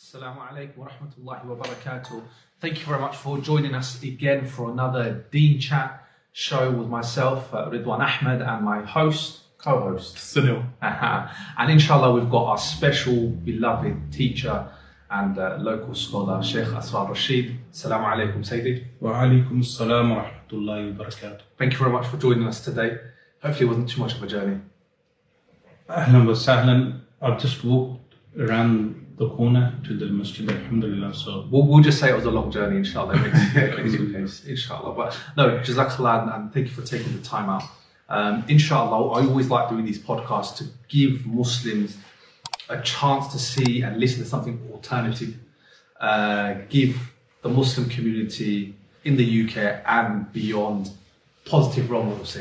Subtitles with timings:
[0.00, 2.22] Assalamu alaikum wa rahmatullahi wa barakatuh.
[2.58, 6.02] Thank you very much for joining us again for another Deen Chat
[6.32, 10.64] show with myself, uh, Ridwan Ahmed, and my host, co-host, Sunil.
[10.82, 14.66] and inshallah, we've got our special beloved teacher
[15.10, 17.58] and uh, local scholar, Sheikh Asrar Rashid.
[17.70, 18.86] Assalamu alaikum, Sayyidi.
[19.00, 21.40] Wa alaikum assalam wa rahmatullahi wa barakatuh.
[21.58, 22.96] Thank you very much for joining us today.
[23.42, 24.60] Hopefully, it wasn't too much of a journey.
[25.90, 27.02] Ahlan wa sahlan.
[27.20, 31.14] I've just walked around the corner to the masjid, alhamdulillah.
[31.14, 33.14] So, We'll, we'll just say it was a long journey, inshallah.
[33.16, 34.94] It makes, it makes your case, inshallah.
[34.94, 37.62] But no, Jazakallah, and- and thank you for taking the time out.
[38.08, 41.98] Um, inshallah, I always like doing these podcasts to give Muslims
[42.70, 45.36] a chance to see and listen to something alternative,
[46.00, 47.12] uh, give
[47.42, 48.74] the Muslim community
[49.04, 50.90] in the UK and beyond
[51.44, 52.36] positive role models,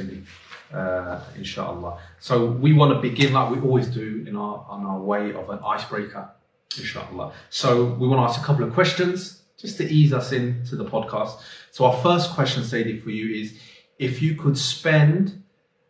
[0.73, 1.97] uh, inshallah.
[2.19, 5.49] So we want to begin like we always do in our on our way of
[5.49, 6.29] an icebreaker,
[6.77, 7.33] inshallah.
[7.49, 10.85] So we want to ask a couple of questions just to ease us into the
[10.85, 11.41] podcast.
[11.71, 13.59] So our first question, Sayyidi, for you is
[13.97, 15.43] if you could spend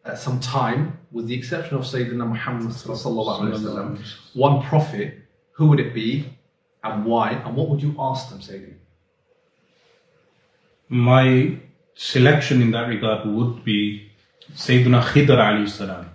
[0.06, 4.00] uh, some time, with the exception of Sayyidina Muhammad wasallam,
[4.34, 5.18] one prophet,
[5.52, 6.26] who would it be
[6.84, 8.76] and why, and what would you ask them, Sayyidi?
[10.90, 11.56] my
[11.94, 14.12] selection in that regard would be
[14.56, 16.10] Sayyidina Khidr alayhi salam.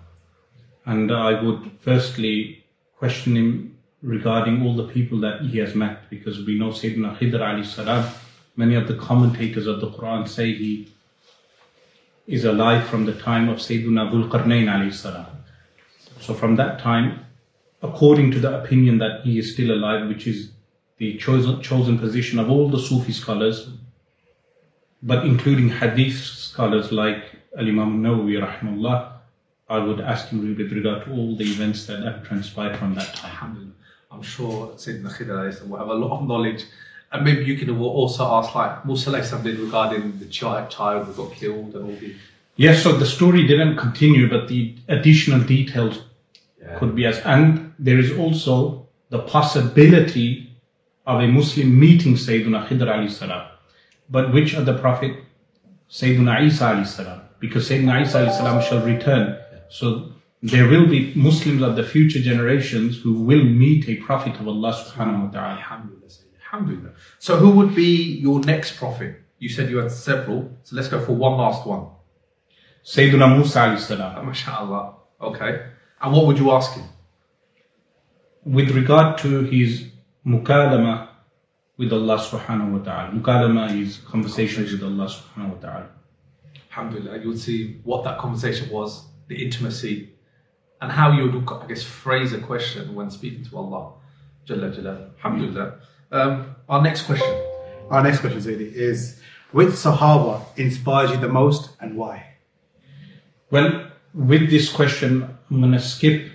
[0.85, 2.65] And I would firstly
[2.97, 7.39] question him regarding all the people that he has met because we know Sayyidina Khidr
[7.39, 8.11] alayhi salam.
[8.55, 10.91] Many of the commentators of the Quran say he
[12.27, 15.25] is alive from the time of Sayyidina Dhul Qarnayn alayhi salam.
[16.19, 17.25] So from that time,
[17.81, 20.51] according to the opinion that he is still alive, which is
[20.97, 23.69] the chosen, chosen position of all the Sufi scholars,
[25.03, 27.23] but including hadith scholars like
[27.57, 29.11] Al Imam Nawawi, rahimahullah,
[29.67, 33.15] I would ask him with regard to all the events that have transpired from that
[33.15, 33.75] time.
[34.15, 36.63] I'm sure Sayyidina Khidr will have a lot of knowledge.
[37.11, 39.11] And maybe you can also ask, like Musa
[39.43, 40.73] did regarding the child,
[41.05, 42.15] who got killed and all the.
[42.55, 45.99] Yes, so the story didn't continue, but the additional details
[46.61, 46.79] Yeah.
[46.79, 50.49] could be as, and there is also the possibility
[51.05, 53.43] of a Muslim meeting Sayyidina Khidr alayhi salam.
[54.09, 55.13] But which of the Prophet?
[55.89, 57.21] Sayyidina Isa alayhi salam.
[57.39, 59.37] Because Sayyidina Isa alayhi salam shall return.
[59.69, 60.11] So
[60.51, 64.73] there will be Muslims of the future generations who will meet a Prophet of Allah
[64.73, 65.55] subhanahu wa ta'ala.
[65.57, 66.09] Alhamdulillah.
[66.43, 66.93] Alhamdulillah.
[67.19, 69.21] So who would be your next prophet?
[69.39, 71.87] You said you had several, so let's go for one last one.
[72.85, 74.11] Sayyidina Musa alayhi salam.
[74.15, 74.93] Uh, MashaAllah.
[75.19, 75.65] Okay.
[76.01, 76.85] And what would you ask him?
[78.45, 79.87] with regard to his
[80.25, 81.09] mukalama
[81.77, 83.11] with Allah subhanahu wa ta'ala.
[83.11, 85.89] Mukalama is conversations with Allah subhanahu wa ta'ala.
[86.69, 87.19] Alhamdulillah.
[87.21, 90.13] You would see what that conversation was, the intimacy,
[90.81, 93.93] and how you would, I guess, phrase a question when speaking to Allah.
[94.47, 95.09] Jalla Jalla.
[95.17, 95.75] Alhamdulillah.
[96.11, 97.33] Um, our next question.
[97.89, 99.19] Our next question, Sayyidi, is
[99.51, 102.25] which Sahaba inspires you the most and why?
[103.51, 106.31] Well, with this question, I'm going to skip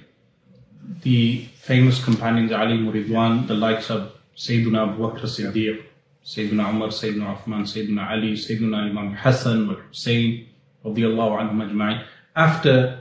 [1.03, 5.83] the famous companions Ali Muridwan, the likes of Sayyidina Abu Bakr Siddiq,
[6.25, 10.47] Sayyidina Umar, Sayyidina Uthman, Sayyidina Ali, Sayyidina Imam Hassan, wa Hussein,
[10.84, 12.05] radiallahu anhum ajma'in.
[12.37, 13.00] After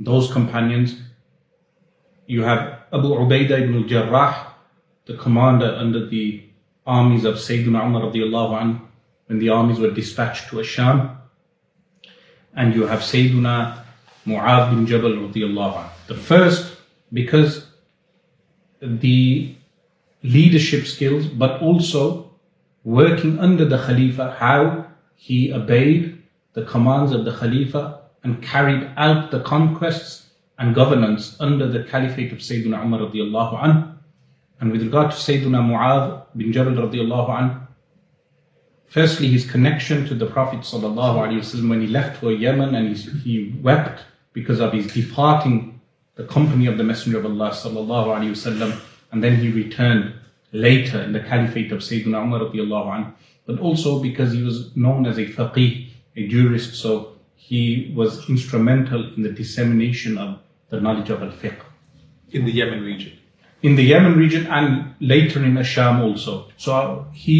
[0.00, 0.96] those companions,
[2.26, 4.54] you have Abu Ubaidah ibn al-Jarrah,
[5.04, 6.42] the commander under the
[6.86, 8.80] armies of Sayyidina Umar radiallahu anhu,
[9.26, 11.16] when the armies were dispatched to Asham.
[12.54, 13.84] And you have Sayyidina
[14.26, 15.90] Mu'adh bin Jabal radiallahu anhu.
[16.08, 16.76] The first,
[17.12, 17.66] because
[18.80, 19.54] the
[20.22, 22.30] leadership skills, but also
[22.84, 26.22] working under the Khalifa, how he obeyed
[26.54, 32.32] the commands of the Khalifa and carried out the conquests and governance under the Caliphate
[32.32, 33.96] of Sayyidina Umar radiallahu anhu.
[34.60, 37.66] And with regard to Sayyidina Mu'adh bin Jabal radiallahu anhu,
[38.88, 44.04] firstly his connection to the Prophet wasallam when he left for Yemen and he, wept
[44.34, 45.80] because of his departing
[46.16, 48.78] the company of the Messenger of Allah wasallam,
[49.12, 50.12] and then he returned
[50.52, 53.12] later in the Caliphate of Sayyidina Umar radiallahu anhu,
[53.46, 57.09] but also because he was known as a faqih, a jurist, so
[57.48, 60.30] he was instrumental in the dissemination of
[60.72, 61.60] the knowledge of al-fiqh
[62.38, 63.12] In the Yemen region.
[63.68, 66.34] in the Yemen region and later in Asham also.
[66.66, 67.36] So he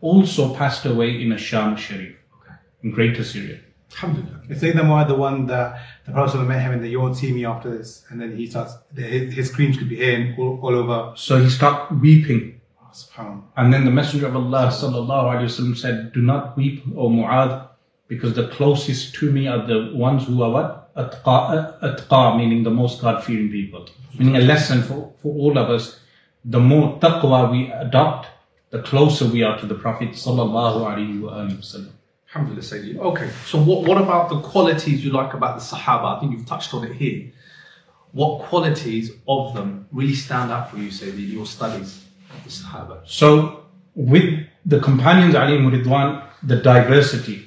[0.00, 2.54] also passed away in Asham Sharif, Okay.
[2.84, 3.58] in Greater Syria.
[3.92, 4.40] Alhamdulillah.
[4.50, 5.66] Is Sayyidina Mu'adh the one that
[6.06, 8.04] the Prophet met him and that you won't see me after this?
[8.08, 10.98] And then he starts, his, his screams could be heard all, all over.
[11.16, 12.42] So he started weeping.
[12.82, 13.42] Oh, subhanAllah.
[13.58, 17.54] And then the Messenger of Allah sallallahu alaihi wasallam said, "Do not weep, O Mu'adh,
[18.10, 22.76] because the closest to me are the ones who are what atqa, atqa meaning the
[22.82, 26.00] most God-fearing people." Meaning a lesson for, for all of us
[26.44, 28.28] the more taqwa we adopt,
[28.70, 31.92] the closer we are to the Prophet sallallahu alaihi wasallam.
[32.32, 32.98] Alhamdulillah, Sayyidi.
[32.98, 36.16] Okay, so what, what about the qualities you like about the Sahaba?
[36.16, 37.32] I think you've touched on it here.
[38.12, 42.50] What qualities of them really stand out for you, Sayyidi, in your studies of the
[42.50, 43.00] Sahaba?
[43.04, 47.46] So with the companions Ali Muridwan, the diversity.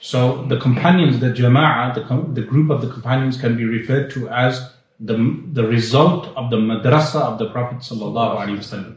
[0.00, 4.28] So the companions, the jama'ah, the, the group of the companions can be referred to
[4.28, 8.96] as the, the result of the madrasa of the Prophet wasallam.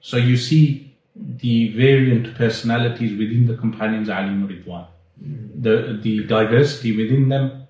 [0.00, 4.86] So you see the variant personalities within the companions Ali Muridwan,
[5.18, 7.66] the, the diversity within them,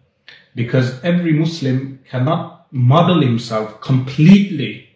[0.54, 4.88] because every Muslim cannot model himself completely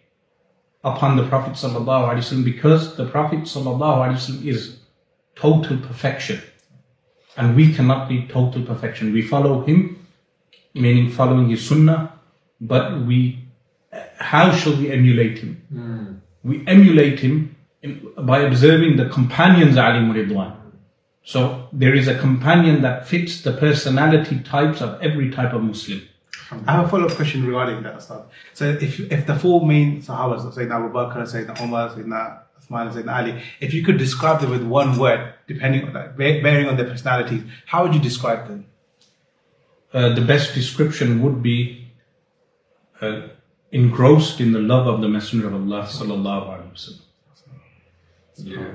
[0.83, 3.41] upon the Prophet wasallam because the Prophet
[4.45, 4.77] is
[5.35, 6.41] total perfection,
[7.37, 9.13] and we cannot be total perfection.
[9.13, 10.05] We follow him,
[10.73, 12.13] meaning following his sunnah,
[12.61, 13.45] but we,
[14.17, 15.61] how shall we emulate him?
[15.69, 16.13] Hmm.
[16.43, 20.55] We emulate him in, by observing the companions Ali Muridwan.
[21.23, 26.01] So there is a companion that fits the personality types of every type of Muslim.
[26.67, 28.25] I have a follow up question regarding that stuff.
[28.53, 33.15] So, if if the four main Sahabas, Sayyidina Abu Bakr, Sayyidina Umar, Sayyidina Uthman, Sayyidina
[33.15, 36.87] Ali, if you could describe them with one word, depending on that, bearing on their
[36.87, 38.65] personalities, how would you describe them?
[39.95, 41.87] uh, the best description would be
[43.01, 43.21] uh,
[43.71, 47.01] engrossed in the love of the Messenger of Allah sallallahu alaihi wasallam.
[48.35, 48.67] Yeah.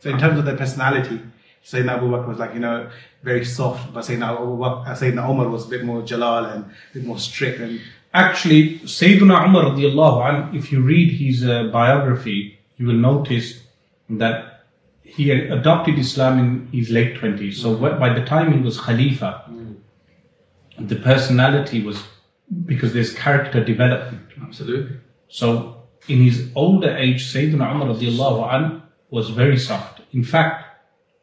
[0.00, 1.20] So, in terms of their personality,
[1.64, 2.90] Sayyidina Abu Bakr was like, you know,
[3.22, 6.64] very soft, but Sayyidina, Abu Bakr, uh, Sayyidina Umar was a bit more Jalal and
[6.64, 7.60] a bit more strict.
[7.60, 7.80] And
[8.12, 13.60] Actually, Sayyidina Umar radiallahu anh, if you read his uh, biography, you will notice
[14.08, 14.64] that
[15.02, 17.54] he had adopted Islam in his late 20s.
[17.54, 19.44] So by the time he was Khalifa,
[20.78, 22.02] the personality was
[22.64, 24.22] because there's character development.
[24.42, 24.96] Absolutely.
[25.28, 30.00] So in his older age, Sayyidina Umar radiallahu anh was very soft.
[30.14, 30.64] In fact,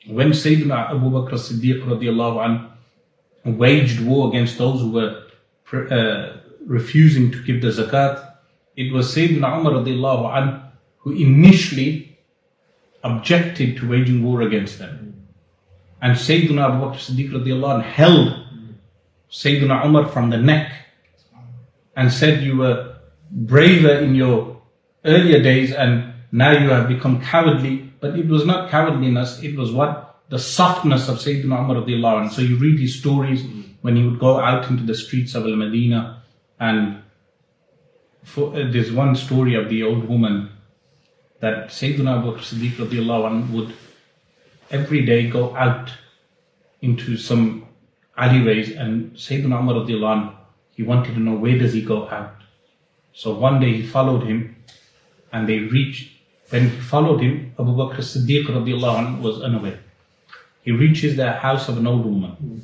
[0.06, 5.24] when Sayyidina Abu Bakr as-Siddiq radiallahu anh waged war against those who were
[5.74, 6.38] uh,
[6.68, 8.24] refusing to give the zakat,
[8.76, 10.67] it was Sayyidina Umar radiallahu anh
[11.08, 12.18] who initially
[13.02, 15.26] objected to waging war against them.
[16.02, 18.46] And Sayyidina Abu Bakr radiallahu anh held
[19.32, 20.70] Sayyidina Umar from the neck
[21.96, 22.98] and said you were
[23.32, 24.62] braver in your
[25.06, 27.90] earlier days and now you have become cowardly.
[28.02, 30.20] But it was not cowardliness, it was what?
[30.28, 32.30] The softness of Sayyidina Umar radiallahu anh.
[32.32, 33.46] So you read his stories
[33.80, 36.22] when he would go out into the streets of Al-Madinah
[36.60, 37.02] and
[38.24, 40.52] for, uh, there's one story of the old woman
[41.40, 43.74] that Sayyidina Abu Bakr Siddiq would
[44.72, 45.92] every day go out
[46.82, 47.66] into some
[48.18, 50.36] alleyways and Sayyidina Umar radiallahu
[50.74, 52.36] he wanted to know where does he go out.
[53.14, 54.56] So one day he followed him
[55.32, 56.12] and they reached,
[56.50, 59.80] when he followed him, Abu Bakr Siddiq radiallahu was unaware.
[60.64, 62.62] He reaches the house of an old woman.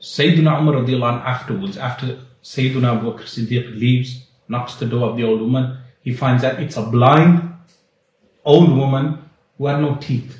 [0.00, 5.40] Sayyidina Umar afterwards, after Sayyidina Abu Bakr Siddiq leaves, knocks the door of the old
[5.40, 7.54] woman, he finds that it's a blind
[8.44, 10.38] old woman who had no teeth.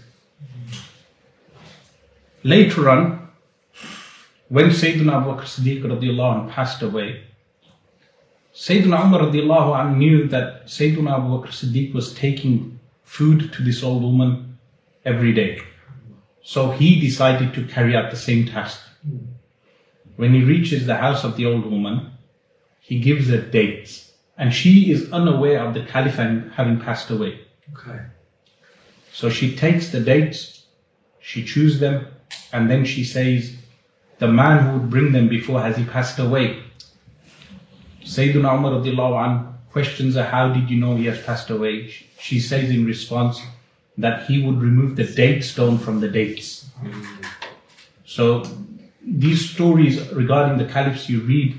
[2.42, 3.28] Later on,
[4.48, 7.24] when Sayyidina Abu Bakr Siddiq passed away,
[8.54, 14.02] Sayyidina Umar radiallahu knew that Sayyidina Abu Bakr Siddiq was taking food to this old
[14.02, 14.58] woman
[15.04, 15.60] every day.
[16.42, 18.80] So he decided to carry out the same task.
[20.16, 22.12] When he reaches the house of the old woman,
[22.80, 24.09] he gives her dates.
[24.40, 27.40] And she is unaware of the caliph having passed away.
[27.74, 28.00] Okay.
[29.12, 30.64] So she takes the dates,
[31.20, 32.06] she chews them,
[32.50, 33.54] and then she says,
[34.18, 36.62] The man who would bring them before, has he passed away?
[38.02, 41.92] Sayyidina Umar anh questions her, How did you know he has passed away?
[42.18, 43.42] She says in response
[43.98, 46.64] that he would remove the date stone from the dates.
[48.06, 48.44] So
[49.06, 51.58] these stories regarding the caliphs you read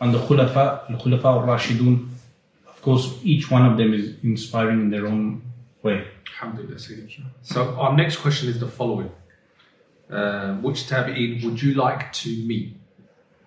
[0.00, 2.15] on the Khulafa, the Khulafa al-Rashidun, of
[2.86, 5.24] course, each one of them is inspiring in their own
[5.82, 5.98] way.
[6.32, 6.78] Alhamdulillah,
[7.42, 9.10] So our next question is the following.
[10.08, 12.76] Uh, which tabi'een would you like to meet?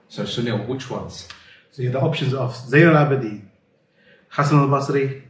[0.09, 1.27] So Sunil, which ones?
[1.71, 3.37] So you the options of Zayn al Abidin,
[4.27, 5.21] Hassan al Basri,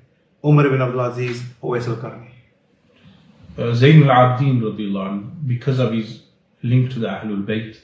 [0.44, 2.32] Umar ibn Abdul Aziz, Uwais al Qarni.
[3.60, 6.22] uh, Zayn al-Abidin radiallahu anh, because of his
[6.64, 7.78] link to the Ahlul Bayt.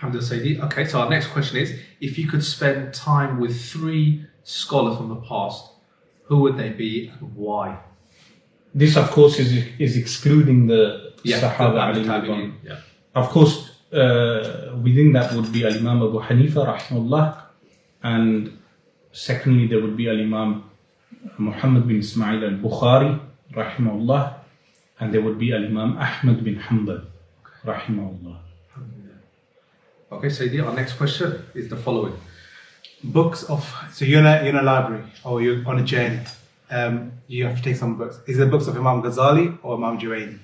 [0.00, 0.60] Alhamdulillah, Sayyidi.
[0.66, 1.68] Okay, so our next question is
[2.00, 5.68] if you could spend time with three scholars from the past,
[6.24, 7.78] who would they be and why?
[8.74, 12.80] This, of course, is, is excluding the Sahaba the alayhi Yeah.
[13.14, 17.42] Of course, uh, within that would be Al Imam Abu Hanifa, rahimahullah,
[18.02, 18.58] and
[19.12, 20.64] secondly, there would be Al Imam
[21.36, 23.20] Muhammad bin Ismail al Bukhari,
[23.52, 24.34] rahimahullah,
[25.00, 27.04] and there would be Al Imam Ahmad bin Hanbal,
[27.64, 28.36] rahimahullah.
[30.10, 32.16] Okay, Sayyidi, our next question is the following.
[33.04, 33.62] Books of
[33.92, 36.20] so you're in a, you're in a library or you're on a journey.
[36.70, 38.18] Um, you have to take some books.
[38.26, 40.38] Is it books of Imam Ghazali or Imam Juwayni?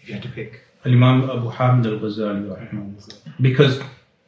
[0.00, 0.64] If you had to pick.
[0.84, 3.18] Imam Abu Hamid al Ghazali, rahimahullah.
[3.40, 3.80] Because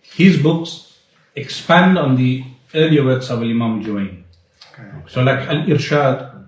[0.03, 0.99] his books
[1.37, 2.45] expand on the
[2.75, 4.23] earlier works of Imam Juwayni.
[4.73, 4.89] Okay.
[5.09, 6.47] So, like Al Irshad,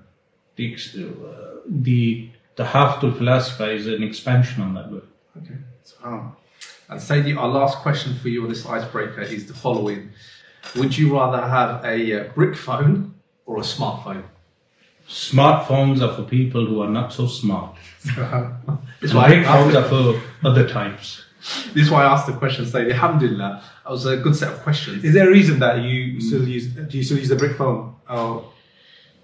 [0.57, 5.07] the, uh, the, the Haftul Philosopher is an expansion on that book.
[5.39, 5.57] Okay.
[5.85, 5.95] So,
[6.89, 10.11] And Sayyidi, our last question for you on this icebreaker is the following.
[10.77, 13.15] Would you rather have a uh, brick phone
[13.47, 14.25] or a smartphone?
[15.09, 17.77] Smartphones are for people who are not so smart.
[19.01, 21.25] This why big I phones are for other types.
[21.75, 22.93] this is why I asked the question, Sayyidi.
[22.93, 25.03] Alhamdulillah, that was a good set of questions.
[25.03, 26.69] is there a reason that you still use?
[26.69, 27.97] Do you still use the brick phone?
[28.09, 28.53] Oh,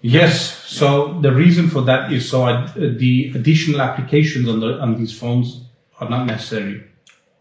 [0.00, 4.96] Yes, so the reason for that is so I, the additional applications on, the, on
[4.96, 5.62] these phones
[6.00, 6.84] are not necessary,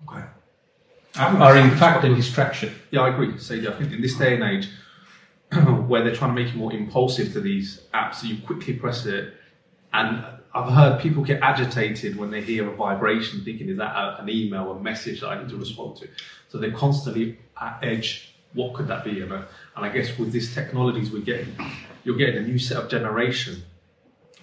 [0.07, 0.23] Okay.
[1.19, 2.73] Are in fact a distraction.
[2.91, 3.33] Yeah, I agree.
[3.33, 4.69] Sayyidi, I think in this day and age,
[5.87, 9.05] where they're trying to make you more impulsive to these apps, so you quickly press
[9.05, 9.33] it,
[9.93, 14.21] and I've heard people get agitated when they hear a vibration, thinking, is that a,
[14.21, 16.07] an email, a message that I need to respond to?
[16.49, 18.33] So they're constantly at edge.
[18.53, 19.11] What could that be?
[19.11, 19.45] You uh, know?
[19.75, 21.55] And I guess with these technologies we're getting,
[22.03, 23.61] you're getting a new set of generation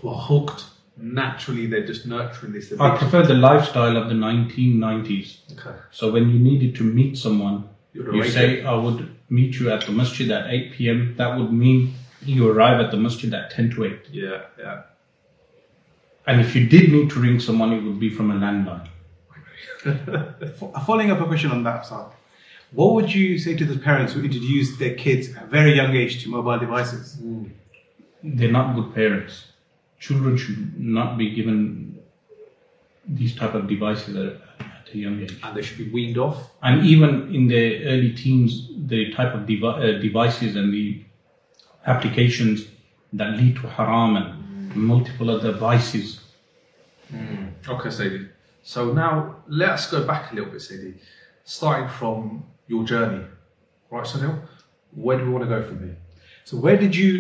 [0.00, 0.64] who are hooked.
[0.96, 2.72] Naturally, they're just nurturing this.
[2.78, 5.58] I prefer the lifestyle of the 1990s.
[5.58, 5.76] Okay.
[5.90, 8.66] So when you needed to meet someone, You'd you say, it.
[8.66, 11.14] I would meet you at the masjid at 8 p.m.
[11.16, 14.00] That would mean you arrive at the masjid at 10 to 8.
[14.12, 14.82] Yeah, yeah.
[16.26, 18.88] And if you did need to ring someone, it would be from a landline.
[20.56, 22.06] fo- following up a question on that, sir.
[22.72, 25.94] What would you say to the parents who introduce their kids at a very young
[25.94, 27.16] age to mobile devices?
[27.22, 27.50] Mm.
[28.22, 29.46] They're not good parents.
[30.06, 31.98] Children should not be given
[33.20, 35.34] these type of devices at, at a young age.
[35.42, 36.38] And they should be weaned off.
[36.62, 38.50] And even in the early teens,
[38.94, 41.02] the type of devi- uh, devices and the
[41.86, 42.66] applications
[43.18, 46.20] that lead to haram and multiple other vices.
[47.74, 48.28] Okay, Sayyidi.
[48.62, 50.94] So now let us go back a little bit, Sayyidi.
[51.44, 53.24] Starting from your journey,
[53.90, 54.34] right, Sunil?
[54.92, 55.96] Where do we want to go from here?
[56.44, 57.12] So where did you?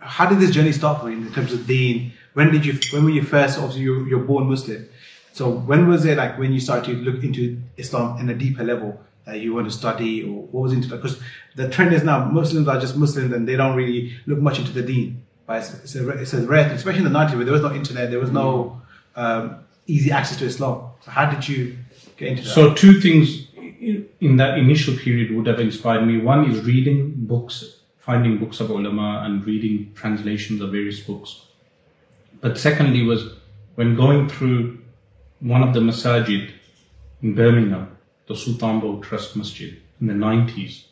[0.00, 2.12] How did this journey start for you in terms of Deen?
[2.34, 2.78] When did you?
[2.92, 3.58] When were you first?
[3.58, 4.88] Obviously, you, you're born Muslim.
[5.32, 8.62] So when was it like when you started to look into Islam in a deeper
[8.62, 10.96] level that you want to study, or what was into that?
[10.96, 11.20] Because
[11.56, 14.72] the trend is now Muslims are just Muslims and they don't really look much into
[14.72, 15.22] the Deen.
[15.46, 17.62] But it's, it's, a, it's a rare thing, especially in the 90s where there was
[17.62, 18.80] no internet, there was no
[19.16, 20.88] um, easy access to Islam.
[21.04, 21.76] So how did you
[22.16, 22.50] get into that?
[22.50, 26.16] So, two things in- in that initial period would have inspired me.
[26.18, 31.40] One is reading books, finding books of ulama, and reading translations of various books.
[32.44, 33.36] But secondly, was
[33.74, 34.82] when going through
[35.40, 36.50] one of the masajid
[37.22, 37.96] in Birmingham,
[38.26, 40.84] the Sultan Bahu Trust Masjid, in the 90s,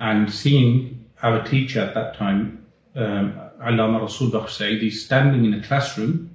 [0.00, 2.66] and seeing our teacher at that time,
[2.96, 6.32] um, Allama Rasul Saidi, standing in a classroom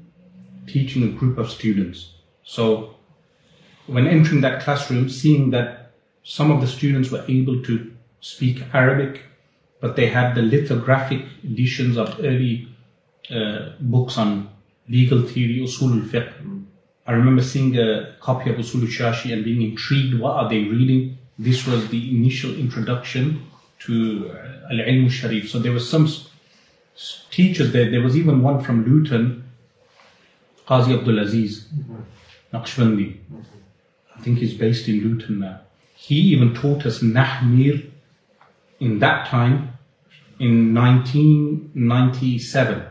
[0.65, 2.13] teaching a group of students.
[2.45, 2.95] So,
[3.87, 5.91] when entering that classroom, seeing that
[6.23, 9.23] some of the students were able to speak Arabic,
[9.81, 12.69] but they had the lithographic editions of early
[13.29, 14.49] uh, books on
[14.89, 16.63] legal theory, usul al-fiqh.
[17.05, 20.19] I remember seeing a copy of usul al-shashi and being intrigued.
[20.19, 21.17] What are they reading?
[21.39, 23.43] This was the initial introduction
[23.79, 25.49] to uh, al-ilm al-sharif.
[25.49, 26.07] So there were some
[27.31, 27.91] teachers there.
[27.91, 29.43] There was even one from Luton,
[30.67, 31.67] Qazi Abdul Aziz,
[32.53, 33.17] Naqshbandi.
[34.15, 35.61] I think he's based in Luton now.
[35.95, 37.81] He even taught us Nahw Mir
[38.79, 39.73] in that time
[40.39, 42.83] in 1997,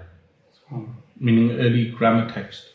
[1.18, 2.66] meaning early grammar text.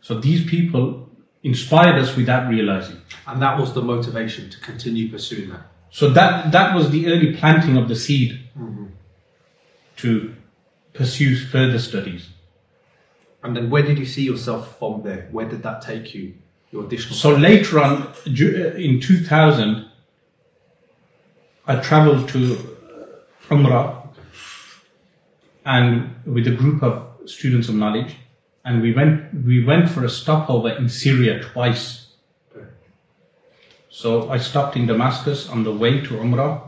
[0.00, 1.08] So these people
[1.42, 3.00] inspired us without realizing.
[3.26, 5.66] And that was the motivation to continue pursuing that.
[5.90, 8.40] So that that was the early planting of the seed
[9.98, 10.34] to
[10.92, 12.28] pursue further studies.
[13.42, 15.28] And then where did you see yourself from there?
[15.30, 16.34] Where did that take you?
[16.70, 17.14] Your additional.
[17.14, 19.88] So later on, uh, in 2000,
[21.66, 24.08] I traveled to uh, Umrah
[25.64, 28.16] and with a group of students of knowledge,
[28.64, 32.06] and we went we went for a stopover in Syria twice.
[33.90, 36.62] So I stopped in Damascus on the way to Umrah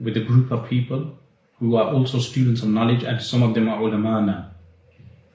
[0.00, 1.18] with a group of people
[1.58, 4.50] who are also students of knowledge, and some of them are ulama now.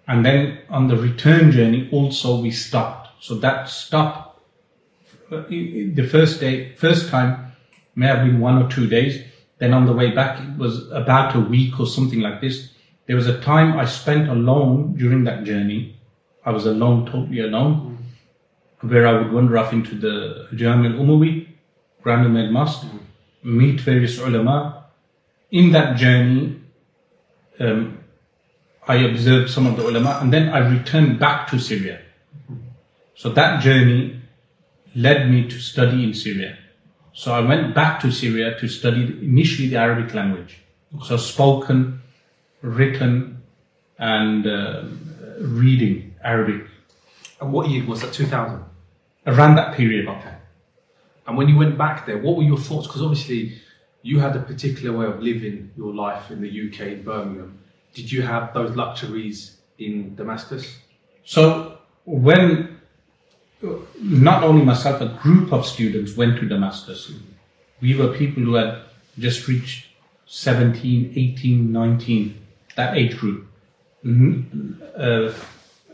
[0.08, 3.24] And then on the return journey, also we stopped.
[3.24, 4.42] So that stop,
[5.32, 7.52] uh, the first day, first time
[7.96, 9.24] may have been one or two days.
[9.58, 12.70] Then on the way back, it was about a week or something like this.
[13.08, 15.96] There was a time I spent alone during that journey.
[16.46, 17.98] I was alone, totally alone,
[18.84, 18.90] mm.
[18.90, 21.48] where I would wander off into the Jami al-Umawi,
[22.02, 23.00] Grand Mosque, mm.
[23.44, 24.86] meet various ulama.
[25.52, 26.60] In that journey,
[27.60, 28.04] um,
[28.88, 32.02] I observed some of the ulama, and then I returned back to Syria.
[32.52, 32.60] Mm.
[33.16, 34.22] So that journey
[34.96, 36.58] led me to study in Syria.
[37.14, 40.60] So I went back to Syria to study initially the Arabic language.
[41.04, 41.97] So spoken,
[42.68, 43.42] written,
[44.00, 44.84] and uh,
[45.40, 46.68] reading Arabic
[47.42, 48.14] And what year was that?
[48.14, 48.64] 2000.
[49.26, 50.08] around that period.
[50.08, 50.36] Okay.
[51.26, 52.88] And when you went back there, what were your thoughts?
[52.88, 53.60] Because obviously,
[54.02, 57.60] you had a particular way of living your life in the UK, in Birmingham.
[57.94, 60.78] Did you have those luxuries in Damascus?
[61.26, 62.78] So when
[64.00, 67.12] not only myself, a group of students went to Damascus.
[67.82, 68.82] We were people who had
[69.20, 69.88] just reached
[70.28, 72.47] 17, 18, 19,
[72.78, 73.48] that age group.
[74.06, 75.34] N- uh,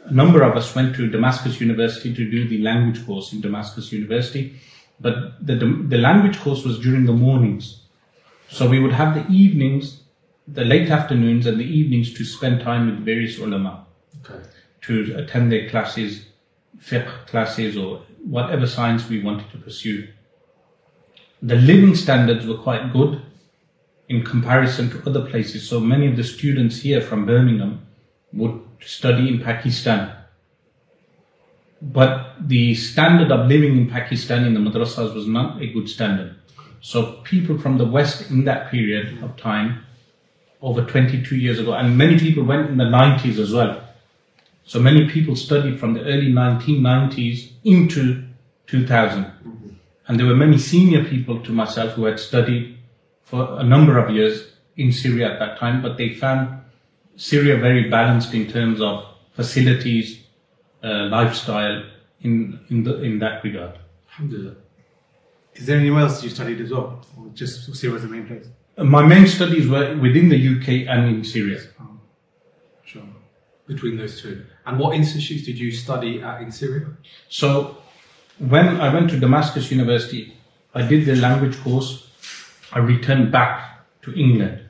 [0.05, 3.91] a number of us went to Damascus University to do the language course in Damascus
[3.91, 4.59] University,
[4.99, 7.79] but the, the language course was during the mornings.
[8.49, 10.01] So we would have the evenings,
[10.47, 13.85] the late afternoons and the evenings to spend time with various ulama
[14.25, 14.43] Okay.
[14.81, 16.25] to attend their classes,
[16.79, 20.07] fiqh classes, or whatever science we wanted to pursue.
[21.41, 23.21] The living standards were quite good
[24.09, 25.67] in comparison to other places.
[25.67, 27.85] So many of the students here from Birmingham
[28.33, 30.15] would study in Pakistan.
[31.81, 36.35] But the standard of living in Pakistan in the madrasas was not a good standard.
[36.81, 39.85] So people from the West in that period of time,
[40.61, 43.83] over 22 years ago, and many people went in the 90s as well.
[44.65, 48.23] So many people studied from the early 1990s into
[48.67, 49.25] 2000.
[50.07, 52.77] And there were many senior people to myself who had studied
[53.33, 54.45] for a number of years
[54.77, 56.61] in Syria at that time, but they found
[57.15, 60.19] Syria very balanced in terms of facilities,
[60.83, 61.83] uh, lifestyle
[62.21, 63.79] in, in, the, in that regard.
[64.11, 64.55] Alhamdulillah.
[65.55, 67.03] Is there anywhere else you studied as well?
[67.17, 68.45] Or just Syria was the main place?
[68.77, 71.59] Uh, My main studies were within the UK and in Syria.
[71.81, 71.99] Oh,
[72.85, 73.01] sure.
[73.65, 74.45] Between those two.
[74.67, 76.85] And what institutes did you study at in Syria?
[77.29, 77.77] So
[78.37, 80.37] when I went to Damascus University,
[80.75, 82.02] I did the language course.
[82.73, 84.61] I returned back to England.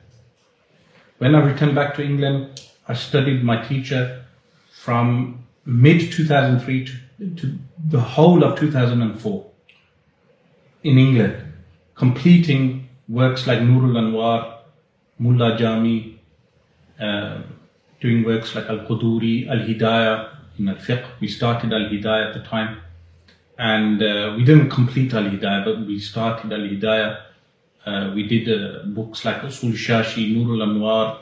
[1.18, 4.24] When I returned back to England, I studied my teacher
[4.72, 9.46] from mid 2003 to, to the whole of 2004
[10.82, 11.52] in England,
[11.94, 14.58] completing works like Nurul Anwar,
[15.18, 16.20] Mullah Jami,
[17.00, 17.38] uh,
[18.00, 21.04] doing works like Al Quduri, Al Hidayah, in Al Fiqh.
[21.20, 22.78] We started Al Hidayah at the time,
[23.58, 27.22] and uh, we didn't complete Al Hidayah, but we started Al Hidayah.
[27.86, 31.18] Uh, we did uh, books like Usul Shashi, Nurul Anwar.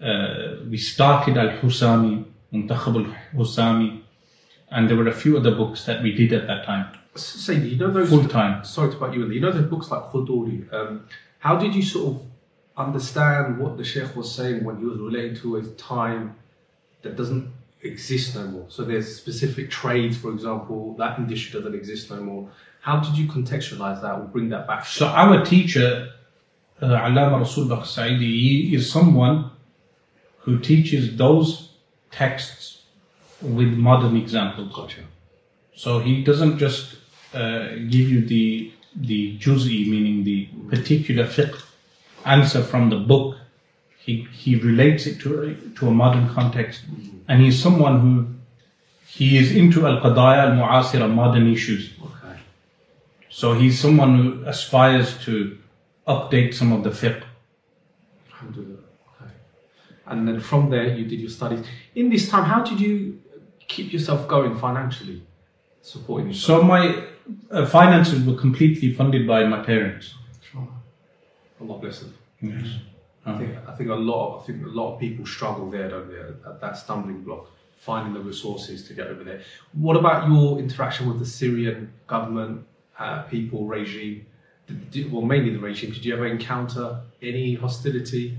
[0.00, 4.02] Uh, we started Al Husami, Muntakhab Al Husami,
[4.70, 7.76] and there were a few other books that we did at that time, Sayyidi, you
[7.76, 8.64] know those full time.
[8.64, 9.34] sorry to butt you in there.
[9.34, 10.72] You know those books like Quduri.
[10.72, 11.06] Um,
[11.38, 12.22] how did you sort of
[12.76, 16.36] understand what the Sheikh was saying when he was relating to a time
[17.02, 17.52] that doesn't
[17.82, 18.66] exist no more?
[18.68, 22.50] So there's specific trades, for example, that industry doesn't exist no more.
[22.86, 24.86] How did you contextualize that or bring that back?
[24.86, 26.12] So our teacher,
[26.80, 29.50] uh, Allama Rasul Saidi, he is someone
[30.38, 31.70] who teaches those
[32.12, 32.82] texts
[33.42, 34.72] with modern examples.
[34.72, 35.00] Gotcha.
[35.74, 36.94] So he doesn't just
[37.34, 41.60] uh, give you the the juz'i, meaning the particular fiqh
[42.24, 43.36] answer from the book.
[43.98, 46.84] He he relates it to a, to a modern context,
[47.26, 48.12] and he's someone who
[49.08, 51.90] he is into al qadaya al mu'asira, modern issues.
[53.36, 55.58] So he's someone who aspires to
[56.08, 57.22] update some of the fiqh.
[58.32, 58.78] Alhamdulillah.
[59.20, 59.30] Okay.
[60.06, 61.62] And then from there, you did your studies.
[61.94, 63.20] In this time, how did you
[63.68, 65.22] keep yourself going financially,
[65.82, 66.62] supporting yourself?
[66.62, 67.04] So my
[67.50, 70.14] uh, finances were completely funded by my parents.
[71.60, 72.14] Allah bless them.
[72.40, 72.68] Yes.
[73.26, 75.90] I think I think a lot of I think a lot of people struggle there,
[75.90, 76.20] don't they?
[76.50, 79.42] At that stumbling block, finding the resources to get over there.
[79.74, 82.66] What about your interaction with the Syrian government,
[82.98, 84.26] uh, people, regime?
[84.90, 85.92] Did, well, mainly the regime.
[85.92, 88.36] Did you ever encounter any hostility?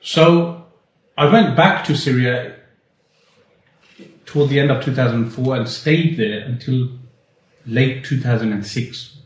[0.00, 0.66] So
[1.18, 2.56] I went back to Syria
[4.24, 6.90] toward the end of 2004 and stayed there until
[7.66, 9.18] late 2006.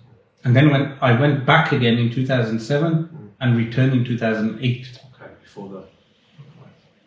[0.44, 5.00] And then when I went back again in 2007 and returned in 2008.
[5.14, 5.84] Okay, before the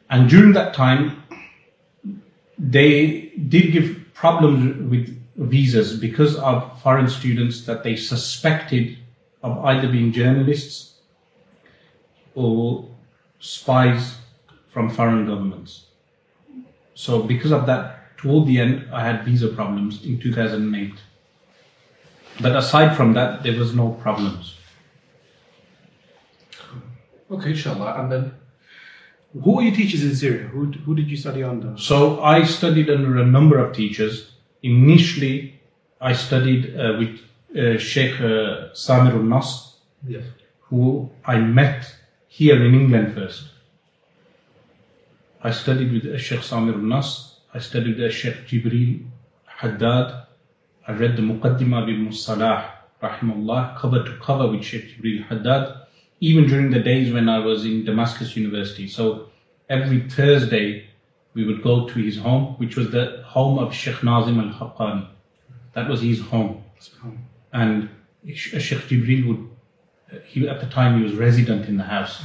[0.10, 1.23] And during that time,
[2.58, 8.98] they did give problems with visas because of foreign students that they suspected
[9.41, 11.00] of either being journalists
[12.36, 12.88] or
[13.39, 14.17] spies
[14.72, 15.86] from foreign governments.
[16.96, 20.93] So because of that, toward the end, I had visa problems in 2008.
[22.41, 24.56] But aside from that, there was no problems.
[27.30, 28.02] Okay, inshallah.
[28.02, 28.34] And then,
[29.43, 30.48] Who are your teachers in Syria?
[30.48, 31.76] Who, who did you study under?
[31.78, 34.33] So I studied under a number of teachers.
[34.63, 35.60] Initially,
[35.99, 37.19] I studied uh, with
[37.56, 39.76] uh, Sheikh uh, Samir al-Nas,
[40.08, 40.23] yes.
[40.62, 41.93] who I met
[42.28, 43.49] here in England first.
[45.43, 47.39] I studied with uh, Sheikh Samir al-Nas.
[47.54, 49.06] I studied with uh, Sheikh Jibril
[49.45, 50.26] Haddad.
[50.88, 52.69] I read the Muqaddimah bin Musalah,
[53.02, 55.76] rahimahullah, cover to cover with Sheikh Jibril Haddad,
[56.21, 58.88] even during the days when I was in Damascus University.
[58.88, 59.30] So
[59.69, 60.88] every Thursday,
[61.34, 65.08] we would go to his home, which was the home of Sheikh Nazim al-Haqqani.
[65.74, 66.63] That was his home.
[67.52, 67.89] And
[68.34, 69.50] Sh- uh, Sheikh Jibril would,
[70.12, 72.22] uh, he, at the time he was resident in the house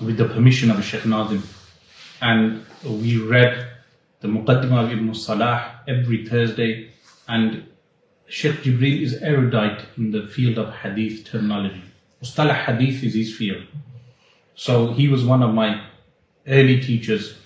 [0.00, 1.42] with the permission of Sheikh Nazim.
[2.22, 3.68] And we read
[4.20, 6.90] the Muqaddimah of Ibn Salah every Thursday.
[7.28, 7.66] And
[8.28, 11.82] Sheikh Jibril is erudite in the field of hadith terminology.
[12.22, 13.62] Mustalah hadith is his field.
[14.54, 15.82] So he was one of my
[16.46, 17.36] early teachers.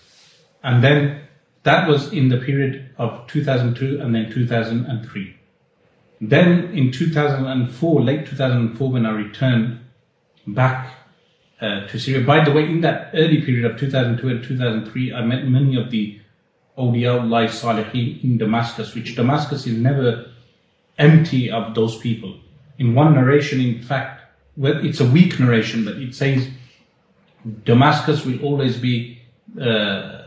[0.63, 1.23] And then
[1.63, 5.37] that was in the period of 2002 and then 2003.
[6.21, 9.81] Then in 2004, late 2004, when I returned
[10.47, 10.95] back
[11.61, 15.23] uh, to Syria, by the way, in that early period of 2002 and 2003, I
[15.23, 16.21] met many of the
[16.77, 20.31] Awliya Allah Salihin in Damascus, which Damascus is never
[20.99, 22.39] empty of those people.
[22.79, 24.23] In one narration, in fact,
[24.57, 26.49] well, it's a weak narration, but it says
[27.65, 29.21] Damascus will always be
[29.61, 30.20] uh,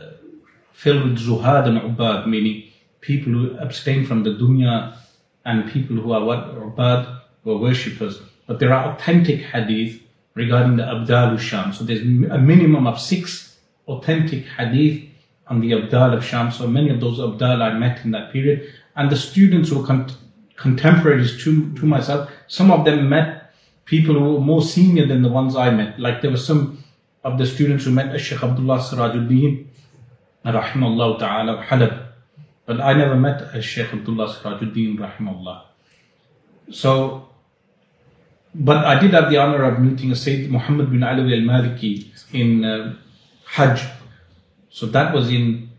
[0.74, 2.64] filled with zuhad and ubad, meaning
[3.00, 4.96] people who abstain from the dunya
[5.44, 8.20] and people who are what ubad, who are worshippers.
[8.46, 10.02] But there are authentic hadith
[10.34, 11.72] regarding the Abdal Sham.
[11.72, 13.56] So there's a minimum of six
[13.86, 15.08] authentic hadith
[15.46, 16.50] on the Abdal of Sham.
[16.50, 18.72] So many of those Abdal I met in that period.
[18.96, 20.10] And the students who were con-
[20.56, 25.28] contemporaries to, to myself, some of them met people who were more senior than the
[25.28, 25.98] ones I met.
[25.98, 26.84] Like there were some
[27.22, 29.66] of the students who met Sheikh Abdullah Sirajuddin,
[30.52, 32.06] rahimahullah ta'ala, of Halab.
[32.66, 35.62] But I never met a Sheikh Abdullah Sirajuddin, rahimahullah.
[36.70, 37.28] So,
[38.54, 42.64] but I did have the honor of meeting a Sayyid Muhammad bin Alawi al-Maliki in
[42.64, 42.96] uh,
[43.44, 43.84] Hajj.
[44.70, 45.70] So that was in,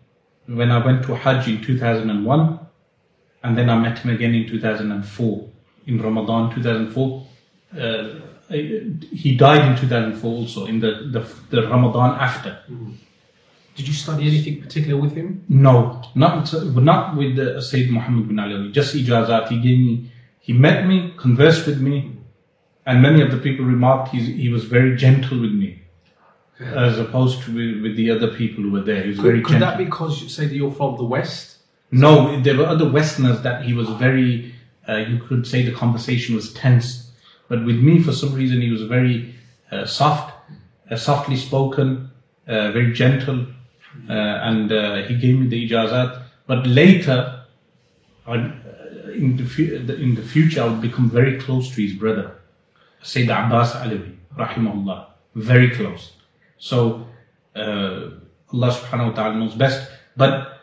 [0.46, 2.60] when I went to Hajj in 2001,
[3.44, 5.50] and then I met him again in 2004,
[5.88, 7.28] in Ramadan 2004.
[7.78, 8.04] Uh,
[8.50, 12.60] he died in 2004 also, in the, the, the Ramadan after.
[13.76, 15.44] Did you study anything particular with him?
[15.50, 18.72] No, not not with the Sayyid Muhammad bin Ali.
[18.72, 19.50] Just ijazat.
[19.50, 22.14] He gave me, he met me, conversed with me,
[22.86, 25.82] and many of the people remarked he, he was very gentle with me,
[26.60, 29.04] as opposed to with, with the other people who were there.
[29.04, 29.68] He was very Could, could gentle.
[29.70, 31.58] that be because you say that you're from the West?
[31.92, 34.56] No, there were other Westerners that he was very,
[34.88, 37.12] uh, you could say the conversation was tense.
[37.50, 39.36] But with me, for some reason, he was very
[39.72, 40.34] uh, soft,
[40.90, 42.10] uh, softly spoken,
[42.48, 43.46] uh, very gentle,
[44.10, 46.22] uh, and uh, he gave me the ijazat.
[46.48, 47.44] But later,
[48.28, 48.34] uh,
[49.14, 52.40] in, the, fu- in the future, I would become very close to his brother,
[53.02, 56.14] Sayyid Abbas Alawi, rahimahullah, very close.
[56.58, 57.08] So,
[57.56, 58.10] uh,
[58.54, 59.90] Allah subhanahu wa ta'ala knows best.
[60.16, 60.62] But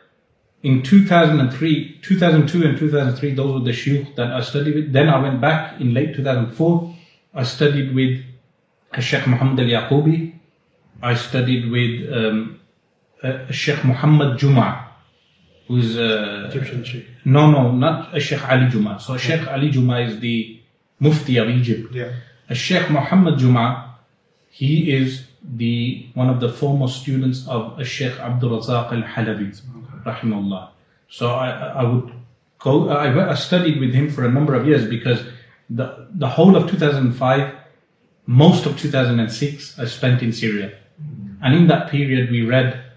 [0.63, 4.93] in 2003, 2002 and 2003, those were the shuyukh that I studied with.
[4.93, 6.95] Then I went back in late 2004.
[7.35, 8.23] I studied with
[9.01, 10.35] Sheikh Muhammad al Yaqubi.
[11.03, 12.61] I studied with um,
[13.23, 14.89] uh, Sheikh Muhammad Juma,
[15.69, 17.07] who is uh, Egyptian chief.
[17.25, 18.99] no, no, not Sheikh Ali Juma.
[19.01, 20.61] So Sheikh Ali Juma is the
[21.01, 21.95] Mufti of Egypt.
[21.95, 22.13] Yeah.
[22.53, 23.97] Sheikh Muhammad Juma,
[24.51, 29.61] he is the one of the foremost students of Sheikh Abdul Razak al Halabi,
[30.05, 30.71] rahimahullah.
[31.09, 32.13] So I, I would
[32.59, 32.89] go.
[32.89, 35.25] I, I studied with him for a number of years because
[35.69, 37.55] the the whole of 2005,
[38.27, 40.79] most of 2006, I spent in Syria,
[41.43, 42.92] and in that period we read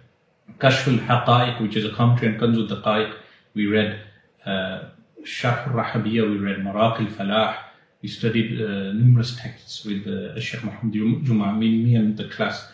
[0.59, 3.13] Kashf al Haqaiq, which is a commentary on Kanz al Daqaiq.
[3.53, 3.99] We read
[4.45, 4.85] uh,
[5.23, 7.57] Rahabiyya, we read Maraq al Falah.
[8.01, 10.93] We studied uh, numerous texts with uh, Sheikh Muhammad
[11.25, 12.67] Juma, me, me and the class.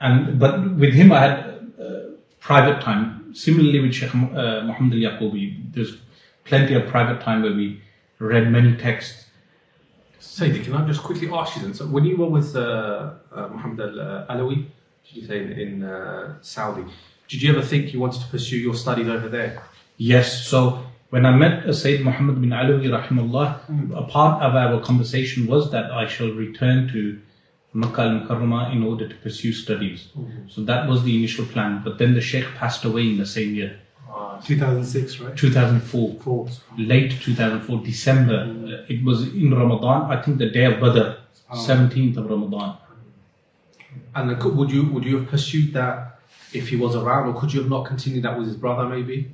[0.00, 1.38] And but with him, I had
[1.80, 2.00] uh,
[2.38, 3.34] private time.
[3.34, 5.96] Similarly with Sheikh uh, Muhammad al Yaqubi, there's
[6.44, 7.82] plenty of private time where we
[8.18, 9.26] read many texts.
[10.20, 11.74] Sayyidi, can I just quickly ask you then?
[11.74, 14.66] So, when you were with uh, uh, Muhammad Al Alawi,
[15.12, 16.84] you say in, in uh, Saudi,
[17.28, 19.62] did you ever think you wanted to pursue your studies over there?
[19.96, 24.80] Yes, so when I met uh, Sayyid Muhammad bin Alawi, rahimahullah, a part of our
[24.80, 27.20] conversation was that I shall return to
[27.72, 30.08] Makkah al Mukarramah in order to pursue studies.
[30.48, 31.82] So that was the initial plan.
[31.84, 33.78] But then the Sheikh passed away in the same year,
[34.44, 35.36] 2006, right?
[35.36, 36.14] 2004.
[36.20, 36.48] Four.
[36.78, 38.34] late 2004, December.
[38.34, 41.16] Uh, it was in Ramadan, I think the day of Badr,
[41.52, 42.76] 17th of Ramadan.
[44.14, 46.20] And then could- would you would you have pursued that
[46.52, 49.32] if he was around, or could you have not continued that with his brother maybe?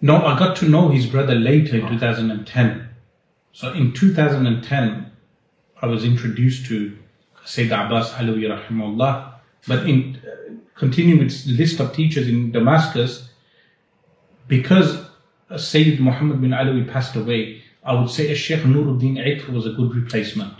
[0.00, 2.88] No, I got to know his brother later in 2010.
[3.52, 5.10] So in 2010,
[5.80, 6.96] I was introduced to
[7.44, 9.32] Sayyid Abbas Alawi rahimahullah.
[9.66, 13.30] But in uh, continuing with the list of teachers in Damascus,
[14.48, 15.06] because
[15.56, 19.94] Sayyid Muhammad bin Alawi passed away, I would say Sheikh Nuruddin Itr was a good
[19.94, 20.54] replacement.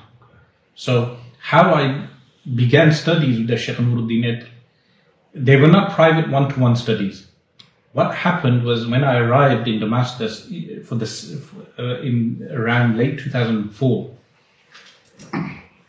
[0.74, 2.06] So how I
[2.54, 4.46] began studies with the Sheikh Nuruddin Itr,
[5.34, 7.26] they were not private one-to-one studies.
[7.92, 11.36] What happened was when I arrived in Damascus eh, for this
[11.78, 14.10] uh, in around late 2004,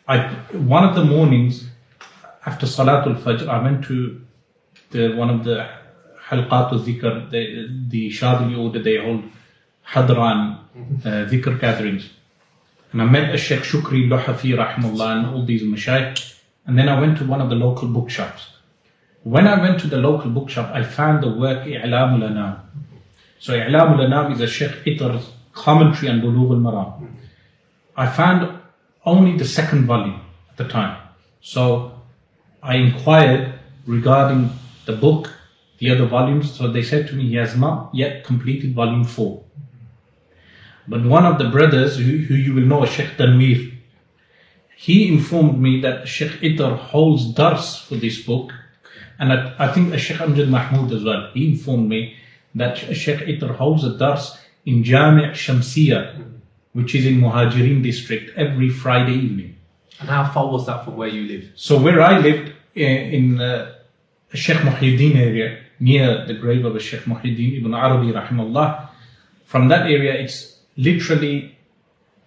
[0.08, 1.68] I one of the mornings
[2.46, 4.22] after Salatul Fajr, I went to
[4.92, 5.70] the one of the
[6.30, 9.24] halqat al dhikr, the, the Shadili order, they hold
[9.86, 10.60] hadran
[11.04, 12.10] uh, dhikr gatherings.
[12.94, 16.37] And I met a Sheikh Shukri Luhafi rahimullah and all these mashayikh.
[16.68, 18.50] And then I went to one of the local bookshops.
[19.24, 22.60] When I went to the local bookshop, I found the work I'lam al-Anam.
[23.40, 27.10] So I'lam al-Anam is a Sheikh Itr's commentary on Bulugh al-Maram.
[27.96, 28.60] I found
[29.06, 31.02] only the second volume at the time.
[31.42, 32.02] So
[32.62, 33.54] I inquired
[33.86, 34.52] regarding
[34.86, 35.34] the book,
[35.80, 36.52] the other volumes.
[36.52, 39.44] So they said to me, he has not yet completed volume four.
[40.88, 43.77] But one of the brothers, who, who you will know, Sheikh Tanweer,
[44.80, 48.54] he informed me that Sheikh Itr holds dars for this book.
[49.18, 51.32] And I, I think Sheikh Amjad Mahmoud as well.
[51.34, 52.16] He informed me
[52.54, 54.38] that Sheikh Itr holds a dars
[54.68, 56.24] in Jami' Shamsiya,
[56.74, 59.56] which is in Muhajirin district, every Friday evening.
[60.00, 61.52] And how far was that from where you live?
[61.56, 63.74] So where I lived in, in uh,
[64.36, 68.90] Sheikh Muhyiddin area, near the grave of Sheikh Muhyiddin ibn Arabi rahimahullah,
[69.46, 71.58] from that area it's literally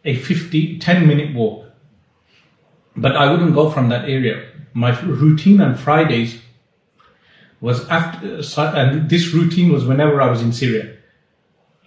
[0.04, 1.69] a 50, 10 minute walk.
[2.96, 4.46] But I wouldn't go from that area.
[4.74, 6.40] My routine on Fridays
[7.60, 10.96] was after, uh, and this routine was whenever I was in Syria.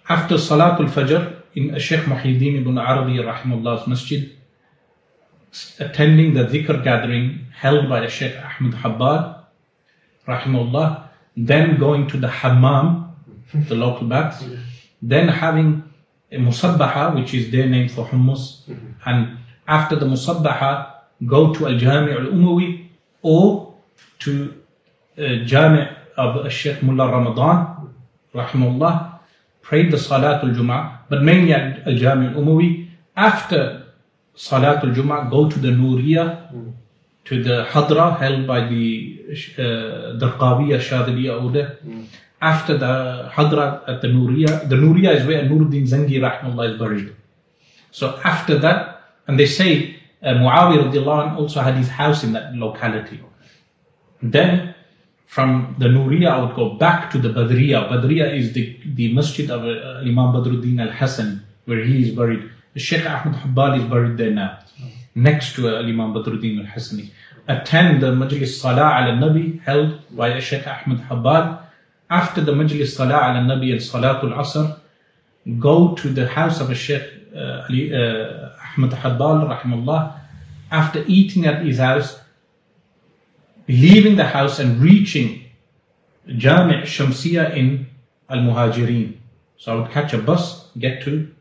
[0.08, 4.30] After Salatul Fajr in uh, Sheikh Muhyiddin ibn Arabi rahimahullah's masjid,
[5.78, 9.44] attending the dhikr gathering held by the Sheikh Ahmed Habbal,
[10.26, 13.12] rahimahullah, then going to the hammam,
[13.52, 14.44] the local baths,
[15.02, 15.82] then having
[16.30, 18.60] a musabbaha, which is their name for hummus,
[19.04, 20.93] and after the musabbaha,
[21.26, 22.88] go to Al Jami' Al Umawi
[23.22, 23.74] or
[24.20, 24.62] to
[25.18, 27.92] uh, Jami' of Sheikh Mullah Ramadan,
[28.34, 29.18] rahimullah,
[29.62, 32.88] pray the Salatul Jum'ah, but mainly at Al Jami' Al Umawi.
[33.16, 33.86] After
[34.36, 36.48] Salatul Jum'ah, go to the Nuriya,
[37.24, 39.20] to the Hadra held by the
[39.58, 39.62] uh,
[40.20, 41.78] Darqawiya Shadiliya order.
[42.42, 47.16] After the Hadra at the Nuriya, the Nuriya is where Nuruddin Zangi rahimullah is buried.
[47.90, 53.20] So after that, and they say uh, Muawiyah also had his house in that locality.
[54.22, 54.74] Then
[55.26, 57.88] from the Nuriya, I would go back to the Badriya.
[57.90, 62.50] Badriya is the, the masjid of uh, Imam Badruddin al Hassan, where he is buried.
[62.76, 64.58] Sheikh Ahmed Habbal is buried there now,
[65.14, 67.10] next to uh, Imam Badruddin al Hassani.
[67.48, 71.60] Attend the Majlis Salah al Nabi held by Sheikh Ahmed Habbal.
[72.08, 74.78] After the Majlis Salah al Nabi and Salatul Asr,
[75.58, 77.02] go to the house of Sheikh
[77.36, 78.43] uh, Ali, uh,
[78.76, 80.20] Ahmed Habbal, rahimahullah.
[80.70, 82.18] After eating at his house,
[83.68, 85.44] leaving the house and reaching
[86.26, 87.86] Jami' Shamsiya in
[88.28, 89.16] Al Muhajirin.
[89.56, 91.32] So I would catch a bus, get to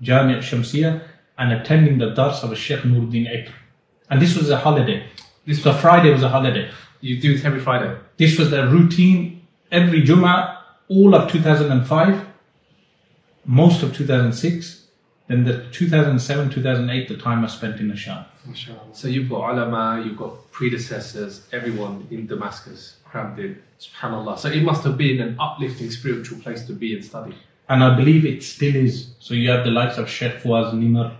[0.00, 1.02] Jami' Shamsiya,
[1.38, 3.52] and attending the dars of Sheikh Nuruddin Itr.
[4.10, 5.06] And this was a holiday.
[5.46, 6.70] This was a Friday was a holiday.
[7.00, 7.96] You do it every Friday.
[8.16, 10.56] This was the routine every Jummah,
[10.88, 12.26] all of 2005,
[13.44, 14.77] most of 2006,
[15.28, 18.24] then the 2007, 2008, the time I spent in the Sham.
[18.92, 23.62] So you've got ulama, you've got predecessors, everyone in Damascus crammed in.
[23.78, 24.38] Subhanallah.
[24.38, 27.36] So it must have been an uplifting spiritual place to be and study.
[27.68, 29.10] And I believe it still is.
[29.20, 31.14] So you have the likes of Sheikh Fawaz Nimr,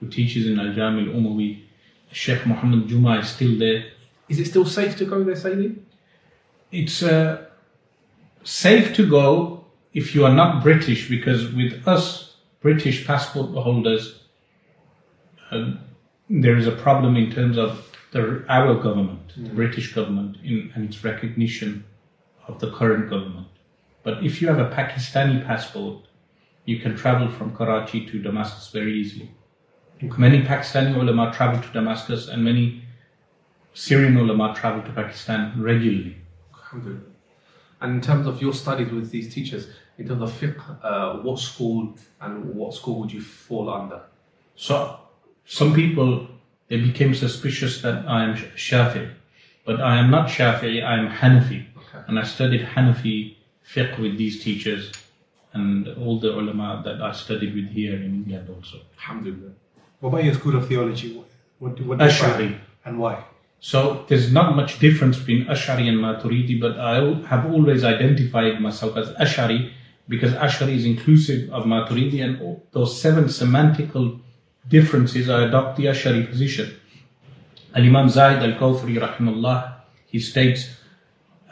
[0.00, 1.62] who teaches in Al Jami' al Umawi.
[2.10, 3.84] Sheikh Muhammad Juma is still there.
[4.28, 5.78] Is it still safe to go there, Sayyidi?
[6.72, 7.46] It's uh,
[8.42, 12.27] safe to go if you are not British, because with us
[12.60, 14.20] British passport holders,
[15.50, 15.80] um,
[16.28, 20.88] there is a problem in terms of the, our government, the British government, in, and
[20.88, 21.84] its recognition
[22.46, 23.46] of the current government.
[24.02, 26.06] But if you have a Pakistani passport,
[26.64, 29.30] you can travel from Karachi to Damascus very easily.
[30.02, 32.84] Many Pakistani ulama travel to Damascus, and many
[33.74, 36.16] Syrian ulama travel to Pakistan regularly.
[37.80, 39.68] And in terms of your studies with these teachers,
[39.98, 44.00] in terms of fiqh, uh, what school and what school would you fall under?
[44.56, 45.00] So
[45.44, 46.28] some people
[46.68, 49.10] they became suspicious that I am Shafi'i,
[49.64, 50.84] but I am not Shafi'i.
[50.84, 52.04] I am Hanafi, Okay.
[52.06, 53.36] and I studied Hanafi
[53.74, 54.92] fiqh with these teachers
[55.54, 58.78] and all the ulama that I studied with here in England also.
[58.98, 59.52] Alhamdulillah.
[60.00, 61.16] What about your school of theology?
[61.16, 61.26] What,
[61.58, 62.58] what, what Ash'ari.
[62.84, 63.24] And why?
[63.60, 68.96] So there's not much difference between Ash'ari and Maturidi, but I have always identified myself
[68.96, 69.72] as Ash'ari
[70.08, 74.20] because Ash'ari is inclusive of Maturidi and all those seven semantical
[74.66, 76.74] differences, I adopt the Ash'ari position.
[77.74, 79.74] Al-Imam Zahid al-Kawthari, rahimahullah,
[80.06, 80.70] he states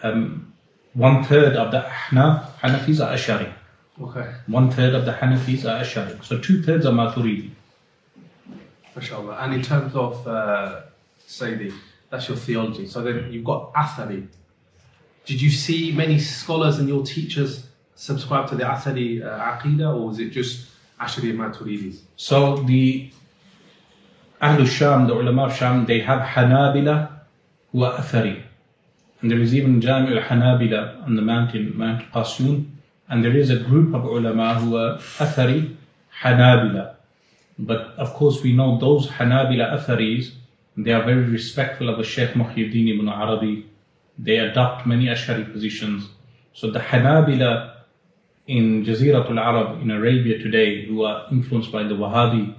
[0.03, 0.53] um,
[0.95, 3.53] one third of the Ahnaf, Hanafis are Ash'ari.
[4.01, 4.31] Okay.
[4.47, 6.25] One third of the Hanafis are Ash'ari.
[6.25, 7.51] So two thirds are Maturidi.
[8.95, 9.43] MashaAllah.
[9.43, 10.83] And in terms of, uh,
[11.27, 11.73] say, the,
[12.11, 12.87] that's your theology.
[12.87, 14.27] So then you've got Athari.
[15.27, 17.67] Did you see many scholars and your teachers
[17.97, 20.69] subscribe to the Athari uh, Aqidah, or was it just
[21.01, 22.01] Ashari Maturidis?
[22.17, 23.11] So the
[24.41, 27.11] Ahlul Sham, the ulama of Sham, they have Hanabila
[27.73, 28.43] who are Athari.
[29.21, 32.67] And there is even Jami al Hanabila on the mountain, Mount Qasiyun.
[33.09, 35.75] And there is a group of ulama who are Athari,
[36.23, 36.97] Hanabila.
[37.59, 40.33] But of course, we know those Hanabila Atharis,
[40.77, 43.67] they are very respectful of the Shaykh Muhyiddin ibn Arabi.
[44.19, 46.07] They adopt many Ashari positions.
[46.53, 47.76] So the Hanabila
[48.47, 52.55] in Jaziratul Arab in Arabia today, who are influenced by the Wahhabi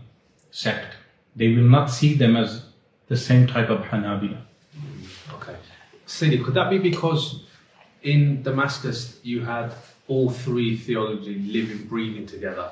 [0.52, 0.95] sect,
[1.36, 2.65] they will not see them as
[3.08, 4.41] the same type of Hanabila.
[5.36, 5.56] Okay.
[6.06, 7.43] Sidi, could that be because
[8.04, 9.73] in Damascus you had
[10.08, 12.71] all three theology living, breathing together,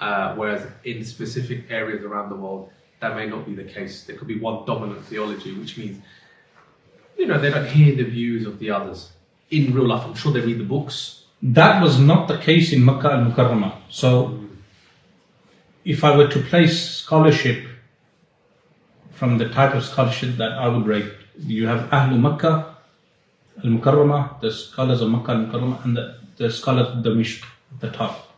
[0.00, 2.70] uh, whereas in specific areas around the world
[3.02, 4.04] that may not be the case.
[4.04, 6.02] There could be one dominant theology, which means
[7.18, 9.10] you know they don't hear the views of the others
[9.50, 10.06] in real life.
[10.06, 11.21] I'm sure they read the books.
[11.42, 13.74] That was not the case in Makkah al Mukarramah.
[13.90, 14.38] So,
[15.84, 17.66] if I were to place scholarship
[19.10, 22.76] from the type of scholarship that I would rate, you have Ahlul Makkah
[23.58, 27.42] al Mukarramah, the scholars of Makkah al Mukarramah, and the, the scholars of Damishq
[27.74, 28.36] at the top.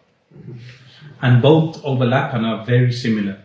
[1.20, 3.42] And both overlap and are very similar.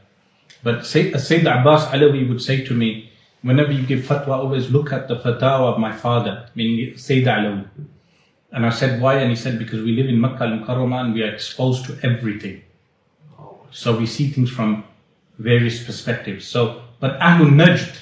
[0.64, 4.70] But Say- uh, Sayyid Abbas Alawi would say to me, whenever you give fatwa, always
[4.70, 7.68] look at the fatwa of my father, meaning Sayyid Alawi.
[8.52, 9.16] And I said, why?
[9.16, 11.98] And he said, because we live in Makkah al Mukarramah and we are exposed to
[12.04, 12.64] everything.
[13.72, 14.84] So we see things from
[15.38, 16.48] various perspectives.
[16.48, 17.96] So, but Ahlul Najd,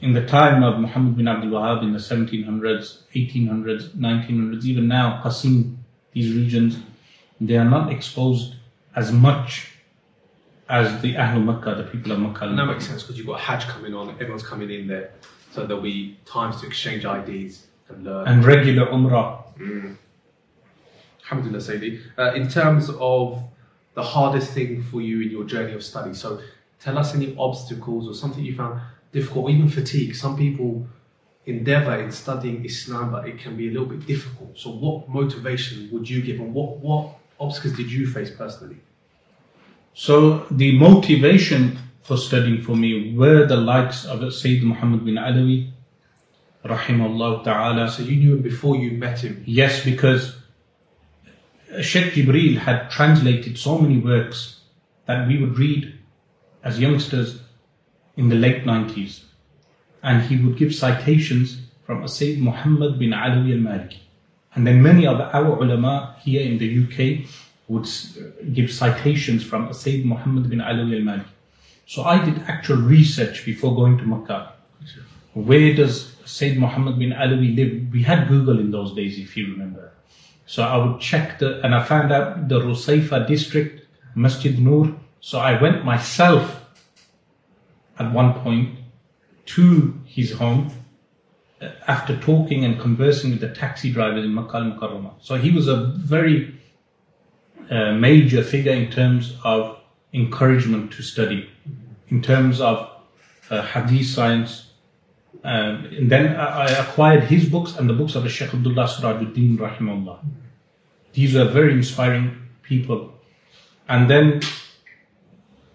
[0.00, 5.20] in the time of Muhammad bin Abdul Wahhab in the 1700s, 1800s, 1900s, even now,
[5.22, 5.76] Qasim,
[6.12, 6.78] these regions,
[7.40, 8.54] they are not exposed
[8.96, 9.68] as much
[10.70, 12.46] as the Ahlul Makkah, the people of Makkah.
[12.46, 14.08] and that makes sense because you've got Hajj coming on.
[14.12, 15.12] Everyone's coming in there,
[15.52, 19.42] so there'll be times to exchange IDs and regular Umrah.
[21.22, 22.00] Alhamdulillah, Sayyidi.
[22.18, 23.42] Uh, in terms of
[23.94, 26.40] the hardest thing for you in your journey of study, so
[26.80, 28.80] tell us any obstacles or something you found
[29.12, 30.14] difficult, or even fatigue.
[30.14, 30.86] Some people
[31.46, 34.58] endeavor in studying Islam, but it can be a little bit difficult.
[34.58, 38.78] So, what motivation would you give, and what, what obstacles did you face personally?
[39.94, 45.70] So the motivation for studying for me were the likes of Sayyid Muhammad bin Alawi,
[46.64, 47.90] rahimahullah ta'ala.
[47.90, 49.42] So, you knew him before you met him.
[49.46, 50.36] Yes, because
[51.80, 54.60] Sheikh Jibreel had translated so many works
[55.06, 55.94] that we would read
[56.62, 57.40] as youngsters
[58.16, 59.24] in the late 90s.
[60.02, 63.98] And he would give citations from Sayyid Muhammad bin Alawi al-Maliki.
[64.54, 67.28] And then many of our ulama here in the UK
[67.68, 67.88] would
[68.52, 71.26] give citations from Sayyid Muhammad bin Alawi al-Maliki.
[71.86, 74.52] So I did actual research before going to Makkah.
[75.34, 77.92] Where does Sayyid Muhammad bin Alawi live?
[77.92, 79.92] We had Google in those days, if you remember.
[80.46, 84.94] So I would check the, and I found out the Rusaifa district, Masjid Noor.
[85.20, 86.64] So I went myself
[87.98, 88.78] at one point
[89.46, 90.72] to his home
[91.60, 95.14] uh, after talking and conversing with the taxi drivers in Makkah al Mukarramah.
[95.20, 96.58] So he was a very
[97.70, 99.78] uh, major figure in terms of
[100.12, 101.48] encouragement to study,
[102.08, 102.90] in terms of
[103.50, 104.69] uh, hadith science.
[105.42, 109.56] Um, and then I acquired his books and the books of the Sheikh Abdullah Sirajuddin
[109.56, 110.18] rahimahullah.
[111.12, 113.14] These were very inspiring people.
[113.88, 114.40] And then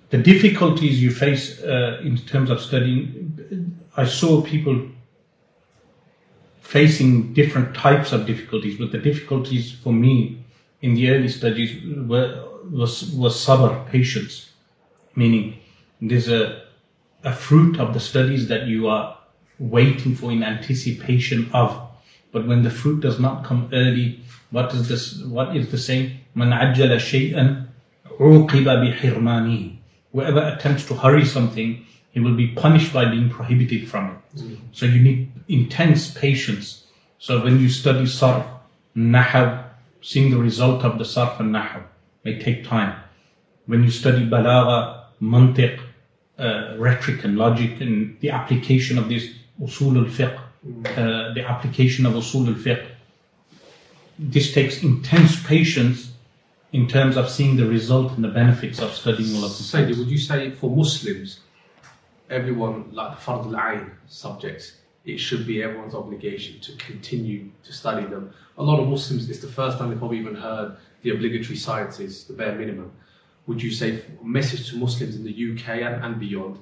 [0.09, 4.89] the difficulties you face uh, in terms of studying, I saw people
[6.61, 10.43] facing different types of difficulties, but the difficulties for me
[10.81, 11.71] in the early studies
[12.07, 14.51] were was was sabr, patience,
[15.15, 15.59] meaning
[16.01, 16.63] there's a
[17.23, 19.17] a fruit of the studies that you are
[19.59, 21.81] waiting for in anticipation of.
[22.31, 24.19] But when the fruit does not come early,
[24.51, 25.21] what is this?
[25.23, 26.19] What is the saying?
[26.33, 27.67] Man ajjala shay'an
[28.19, 29.77] uqiba bihirmani.
[30.11, 34.39] Whoever attempts to hurry something, he will be punished by being prohibited from it.
[34.39, 34.57] Mm.
[34.71, 36.85] So you need intense patience.
[37.19, 38.45] So when you study sarf,
[38.95, 39.65] nahw,
[40.01, 41.83] seeing the result of the sarf and nahw
[42.23, 42.95] may take time.
[43.65, 45.79] When you study balagha, mantiq,
[46.37, 49.29] uh, rhetoric and logic and the application of this
[49.61, 52.85] usul al-fiqh, uh, the application of usul al-fiqh,
[54.17, 56.11] this takes intense patience
[56.71, 59.71] in terms of seeing the result and the benefits of studying all of this.
[59.71, 61.39] Sayyidi, would you say for Muslims,
[62.29, 64.73] everyone, like the Fard al-Ain subjects,
[65.05, 68.33] it should be everyone's obligation to continue to study them?
[68.57, 72.25] A lot of Muslims, it's the first time they've probably even heard the obligatory sciences,
[72.25, 72.91] the bare minimum.
[73.47, 76.57] Would you say a message to Muslims in the UK and, and beyond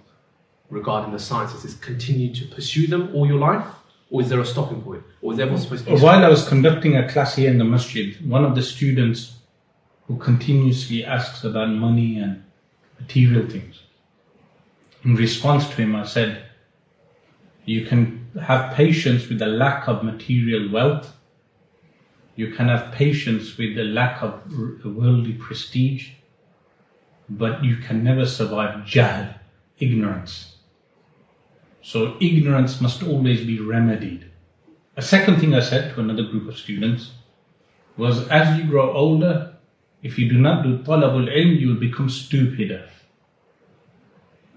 [0.73, 3.65] regarding the sciences is continue to pursue them all your life?
[4.09, 5.03] Or is there a stopping point?
[5.21, 7.63] Or is everyone supposed to be While I was conducting a class here in the
[7.63, 9.35] masjid, one of the students
[10.07, 12.43] who continuously asks about money and
[12.99, 13.81] material things,
[15.03, 16.43] in response to him, I said,
[17.65, 21.13] You can have patience with the lack of material wealth,
[22.35, 24.41] you can have patience with the lack of
[24.85, 26.11] worldly prestige,
[27.29, 29.35] but you can never survive jahl,
[29.79, 30.52] ignorance.
[31.83, 34.31] So ignorance must always be remedied.
[34.95, 37.11] A second thing I said to another group of students
[37.97, 39.55] was as you grow older,
[40.01, 42.89] if you do not do talabul ilm, you will become stupider.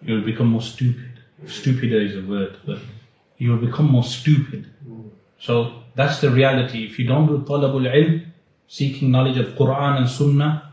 [0.03, 1.21] You will become more stupid.
[1.47, 2.79] Stupider is a word, but
[3.39, 4.71] you will become more stupid.
[5.41, 6.87] So that's the reality.
[6.87, 8.27] If you don't do talabul ilm,
[8.69, 10.66] seeking knowledge of Quran and Sunnah,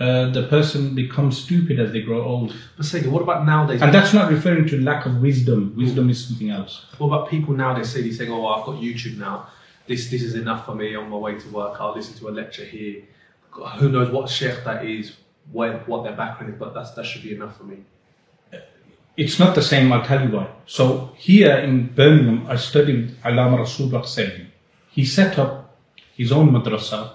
[0.00, 2.54] uh, the person becomes stupid as they grow old.
[2.76, 3.82] But Sayyidi, what about nowadays?
[3.82, 5.74] And that's not referring to lack of wisdom.
[5.76, 6.86] Wisdom is something else.
[6.96, 9.48] What about people nowadays say, saying, "Oh, I've got YouTube now.
[9.86, 11.76] This this is enough for me on my way to work.
[11.78, 13.02] I'll listen to a lecture here.
[13.78, 15.16] Who knows what sheikh that is,
[15.52, 17.78] where, what their background is, but that's that should be enough for me."
[19.16, 20.48] It's not the same, I'll tell you why.
[20.64, 24.46] So here in Birmingham, I studied Alama Rasulullah Sayyidi.
[24.92, 25.76] He set up
[26.16, 27.10] his own madrasa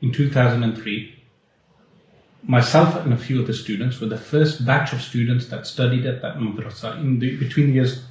[0.00, 1.17] in 2003.
[2.44, 6.22] Myself and a few other students were the first batch of students that studied at
[6.22, 8.04] that madrasa in the, between the years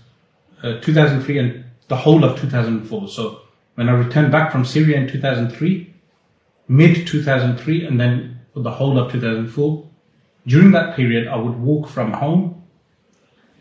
[0.63, 3.07] uh, 2003 and the whole of 2004.
[3.07, 3.41] So
[3.75, 5.93] when I returned back from Syria in 2003,
[6.67, 9.88] mid 2003, and then for the whole of 2004,
[10.45, 12.63] during that period, I would walk from home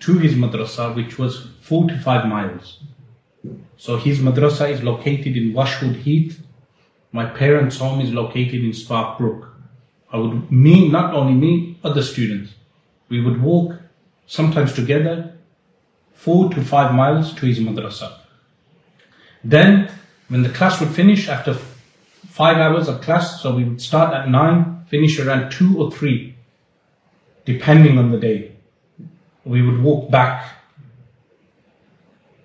[0.00, 2.80] to his madrasa, which was 45 miles.
[3.76, 6.40] So his madrasa is located in Washwood Heath.
[7.12, 9.48] My parents' home is located in Sparkbrook.
[10.16, 12.54] I would, me, not only me, other students,
[13.10, 13.76] we would walk
[14.26, 15.34] sometimes together
[16.14, 18.18] four to five miles to his madrasa.
[19.44, 19.90] Then,
[20.28, 21.54] when the class would finish after
[22.28, 26.34] five hours of class, so we would start at nine, finish around two or three,
[27.44, 28.52] depending on the day
[29.44, 30.50] we would walk back.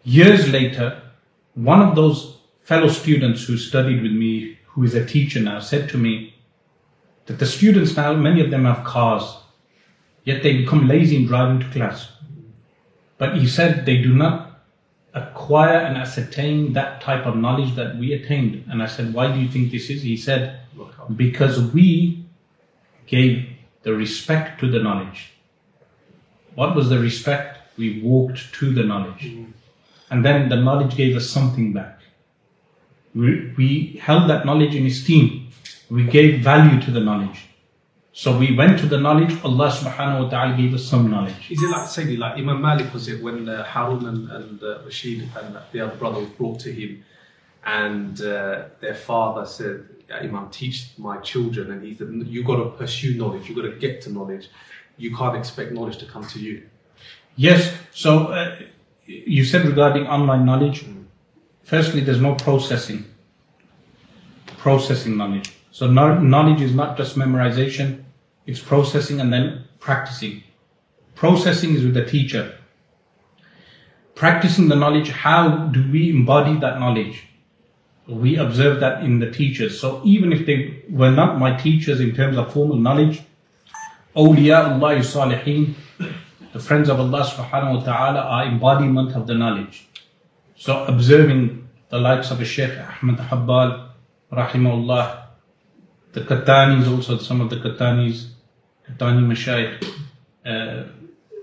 [0.03, 1.01] Years later,
[1.55, 5.89] one of those fellow students who studied with me, who is a teacher now, said
[5.89, 6.30] to me
[7.31, 9.37] that the students now, many of them have cars,
[10.25, 12.11] yet they become lazy in driving to class.
[13.17, 14.59] But he said they do not
[15.13, 18.65] acquire and ascertain that type of knowledge that we attained.
[18.69, 20.01] And I said, Why do you think this is?
[20.01, 20.59] He said,
[21.15, 22.25] Because we
[23.07, 23.47] gave
[23.83, 25.31] the respect to the knowledge.
[26.55, 27.59] What was the respect?
[27.77, 29.31] We walked to the knowledge.
[30.09, 32.01] And then the knowledge gave us something back.
[33.15, 35.47] We, we held that knowledge in esteem.
[35.91, 37.39] We gave value to the knowledge.
[38.13, 41.49] So we went to the knowledge, Allah subhanahu wa ta'ala gave us some knowledge.
[41.49, 44.79] Is it like Sayyidi, like Imam Malik was it when uh, Harun and, and uh,
[44.85, 47.03] Rashid and the other brother was brought to him,
[47.65, 52.69] and uh, their father said, Imam, teach my children, and he said, you got to
[52.71, 54.49] pursue knowledge, you've got to get to knowledge.
[54.97, 56.69] You can't expect knowledge to come to you.
[57.37, 58.59] Yes, so uh,
[59.05, 60.85] you said regarding online knowledge,
[61.63, 63.05] firstly, there's no processing.
[64.57, 65.53] Processing knowledge.
[65.71, 68.03] So knowledge is not just memorization,
[68.45, 70.43] it's processing and then practicing.
[71.15, 72.57] Processing is with the teacher.
[74.15, 77.23] Practicing the knowledge, how do we embody that knowledge?
[78.07, 79.79] We observe that in the teachers.
[79.79, 83.21] So even if they were not my teachers in terms of formal knowledge,
[84.15, 85.75] awliya Allah salihin,
[86.51, 89.87] the friends of Allah subhanahu wa ta'ala are embodiment of the knowledge.
[90.57, 93.89] So observing the likes of a Sheikh Ahmad Habbal,
[94.31, 95.19] rahimahullah,
[96.13, 98.27] the Kattanis also, some of the Kattanis,
[98.89, 99.83] Kattani Mashaykh,
[100.45, 100.87] uh,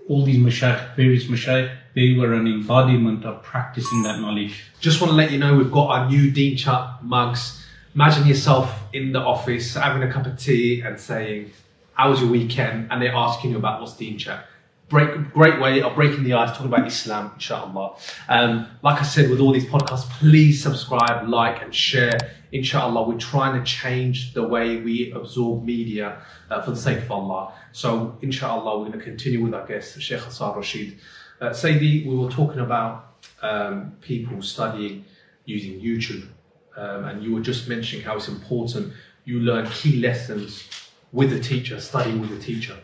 [0.09, 4.65] all these Mashaykh, various Mashaykh, they were an embodiment of practicing that knowledge.
[4.81, 7.65] Just want to let you know we've got our new Deen Chat mugs.
[7.95, 11.51] Imagine yourself in the office having a cup of tea and saying,
[11.95, 12.89] How was your weekend?
[12.91, 14.47] And they're asking you about what's Deen Chat.
[14.89, 17.97] Break, great way of breaking the ice, talking about Islam, inshallah.
[18.29, 22.38] Um, like I said, with all these podcasts, please subscribe, like, and share.
[22.53, 27.11] Inshallah, we're trying to change the way we absorb media uh, for the sake of
[27.11, 27.53] Allah.
[27.73, 30.99] So, inshallah, we're going to continue with our guest, Sheikh Asrar Rashid.
[31.41, 35.05] Uh, we were talking about um, people studying
[35.45, 36.27] using YouTube,
[36.77, 38.93] um, and you were just mentioning how it's important
[39.29, 40.67] you learn key lessons
[41.13, 42.75] with a teacher, studying with a teacher.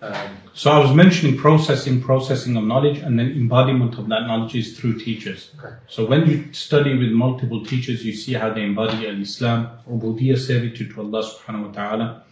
[0.00, 0.14] Um,
[0.54, 4.78] So I was mentioning processing, processing of knowledge, and then embodiment of that knowledge is
[4.78, 5.50] through teachers.
[5.58, 5.74] Okay.
[5.88, 10.90] So when you study with multiple teachers, you see how they embody al-Islam, ubudiyya, servitude
[10.94, 12.22] to Allah subhanahu wa ta'ala,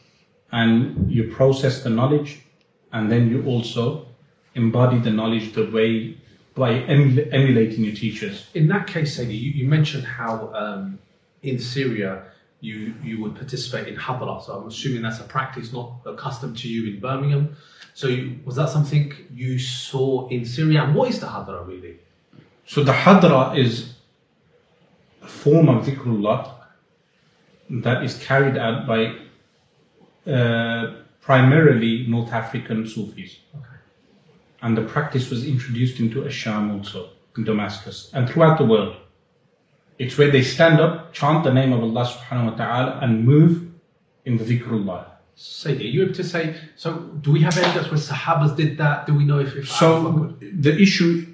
[0.53, 2.41] and you process the knowledge,
[2.93, 4.07] and then you also
[4.55, 6.17] embody the knowledge the way
[6.55, 8.47] by emul- emulating your teachers.
[8.55, 10.99] in that case, Sayyidi, you, you mentioned how um,
[11.43, 12.25] in Syria
[12.67, 14.35] you you would participate in hadra.
[14.45, 17.57] So I'm assuming that's a practice not accustomed to you in Birmingham.
[17.95, 20.83] So you, was that something you saw in Syria?
[20.85, 21.99] And what is the hadra really?
[22.67, 23.95] So the hadra is
[25.23, 26.41] a form of dhikrullah
[27.87, 29.01] that is carried out by
[30.31, 33.39] uh, primarily North African Sufis.
[34.63, 38.97] And the practice was introduced into Asham also, in Damascus, and throughout the world.
[39.99, 43.67] It's where they stand up, chant the name of Allah subhanahu wa ta'ala, and move
[44.25, 45.05] in the dhikrullah.
[45.37, 46.57] Sayyidi, are you able to say?
[46.77, 49.07] So do we have evidence where Sahabas did that?
[49.07, 49.55] Do we know if?
[49.57, 51.27] if So the issue,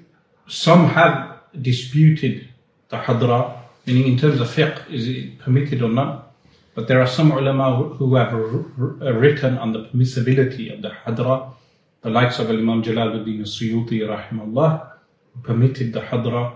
[0.47, 2.47] some have disputed
[2.89, 6.33] the hadra, meaning in terms of fiqh, is it permitted or not?
[6.75, 10.81] But there are some ulama who- have r- r- uh, written on the permissibility of
[10.81, 11.53] the hadra,
[12.01, 14.89] the likes of Imam Jalaluddin al-Suyuti rahimahullah,
[15.33, 16.55] who permitted the hadra,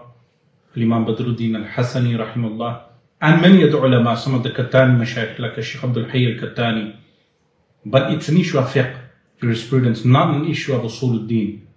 [0.77, 2.83] Imam Badruddin al-Hasani rahimullah,
[3.19, 6.95] and many other ulama, some of the Kattani mashayikh like Sheikh Abdul Hayy al-Kattani.
[7.85, 8.95] But it's an issue of fiqh,
[9.41, 11.67] jurisprudence, not an issue of usul al-din.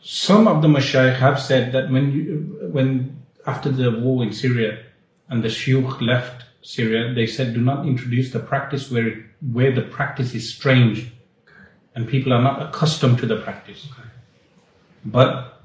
[0.00, 4.84] Some of the mashayikh have said that when you, when after the war in Syria
[5.28, 9.82] and the shuyukh left Syria, they said do not introduce the practice where where the
[9.82, 11.12] practice is strange
[11.94, 13.88] and people are not accustomed to the practice.
[15.04, 15.57] But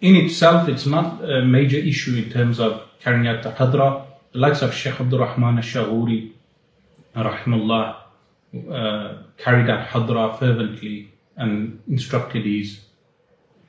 [0.00, 4.04] in itself, it's not a major issue in terms of carrying out the hadra.
[4.32, 6.32] The likes of Sheikh Abdul Rahman al-Shaghuri,
[7.16, 7.96] rahimahullah,
[8.70, 12.80] uh, carried out hadra fervently and instructed his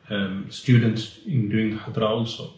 [0.10, 2.54] um, students in doing hadra also.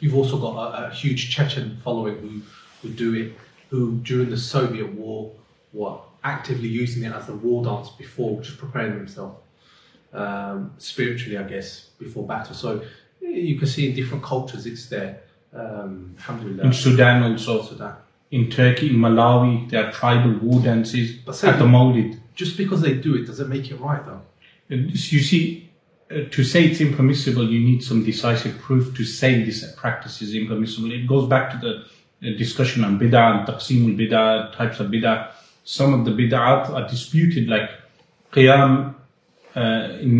[0.00, 2.42] You've also got a, a huge Chechen following who
[2.82, 3.32] who do it,
[3.70, 5.32] who during the Soviet war
[5.72, 9.40] were actively using it as a war dance before, just preparing themselves
[10.16, 12.54] um, spiritually, I guess, before battle.
[12.54, 12.82] So
[13.20, 15.20] you can see in different cultures it's there.
[15.52, 16.64] Um, alhamdulillah.
[16.64, 17.94] In Sudan also, Sudan.
[18.30, 22.18] in Turkey, in Malawi, there are tribal war dances at the Mawlid.
[22.34, 24.22] Just because they do it, does it make it right though?
[24.68, 25.70] You see,
[26.10, 30.34] uh, to say it's impermissible, you need some decisive proof to say this practice is
[30.34, 30.92] impermissible.
[30.92, 31.72] It goes back to the
[32.28, 35.30] uh, discussion on bid'ah and taqsimul bid'ah, types of bid'ah.
[35.64, 37.70] Some of the bid'ahs are disputed, like
[38.32, 38.94] qiyam
[39.56, 40.18] in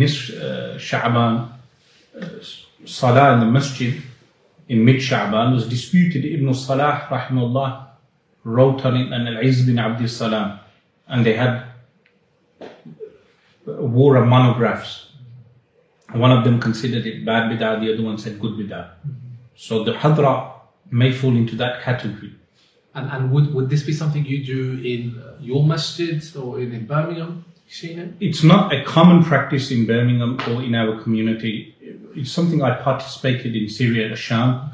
[0.79, 1.49] Sha'ban,
[2.85, 4.01] salah in the masjid
[4.69, 6.25] in mid Sha'ban was disputed.
[6.25, 7.87] Ibn Salah, rahimahullah,
[8.43, 10.59] wrote on it, and Al-Izz bin Abdul Salam,
[11.07, 11.63] and they had
[13.65, 15.07] war of monographs.
[16.13, 18.91] One of them considered it bad bid'ah, the other one said good bid'ah.
[19.55, 20.53] So the hadra
[20.89, 22.33] may fall into that category.
[22.95, 26.87] And, and would, would this be something you do in your masjid or in, in
[26.87, 27.45] Birmingham?
[27.67, 28.13] You seen it?
[28.21, 31.75] It's not a common practice in Birmingham or in our community.
[32.15, 34.71] It's something I participated in Syria, Sham,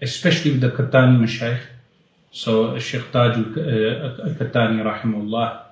[0.00, 1.60] especially with the Kattani Mashaykh.
[2.32, 5.62] So Sheikh Taj al-Kattani, uh, rahimahullah,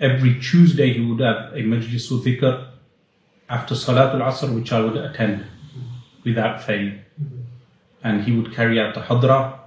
[0.00, 2.68] every Tuesday he would have a majlis dhikr
[3.48, 5.44] after Salatul Asr, which I would attend
[6.24, 6.92] without fail.
[8.02, 9.58] And he would carry out the hadra.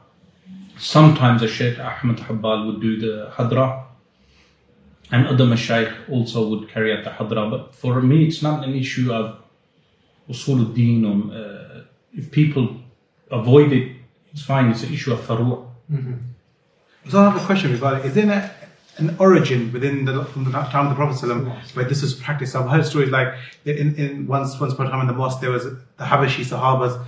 [0.78, 3.86] Sometimes the Sheikh Ahmed Habbal would do the hadra.
[5.12, 7.50] And other mashayikh also would carry out the hadra.
[7.50, 9.40] But for me, it's not an issue of
[10.30, 11.06] usul al-deen.
[11.06, 11.82] Or, uh,
[12.14, 12.78] if people
[13.30, 13.96] avoid it,
[14.32, 14.72] it's fine.
[14.72, 15.68] It's an issue of faru'.
[17.10, 18.56] So I have a question regarding is there
[18.98, 22.56] an origin within the from the time of the Prophet ﷺ where this was practiced?
[22.56, 23.34] I've heard stories like
[23.66, 27.04] in, in once once upon a time in the mosque there was the Habashi Sahabas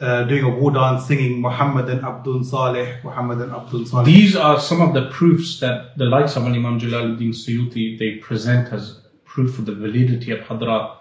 [0.00, 4.04] uh, doing a war dance singing Muhammad and Abdul Saleh, Muhammad and Abdul Saleh.
[4.04, 8.72] These are some of the proofs that the likes of Imam Jalaluddin Suyuti they present
[8.72, 10.96] as proof of the validity of hadra.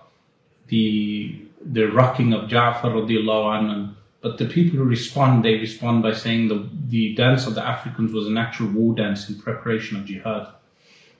[0.67, 3.93] The the rocking of Ja'far radiallahu anhu.
[4.21, 8.11] But the people who respond, they respond by saying the, the dance of the Africans
[8.11, 10.47] was an actual war dance in preparation of jihad.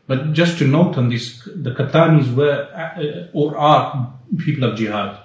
[0.08, 5.20] But just to note on this, the Kattanis were uh, or are people of jihad.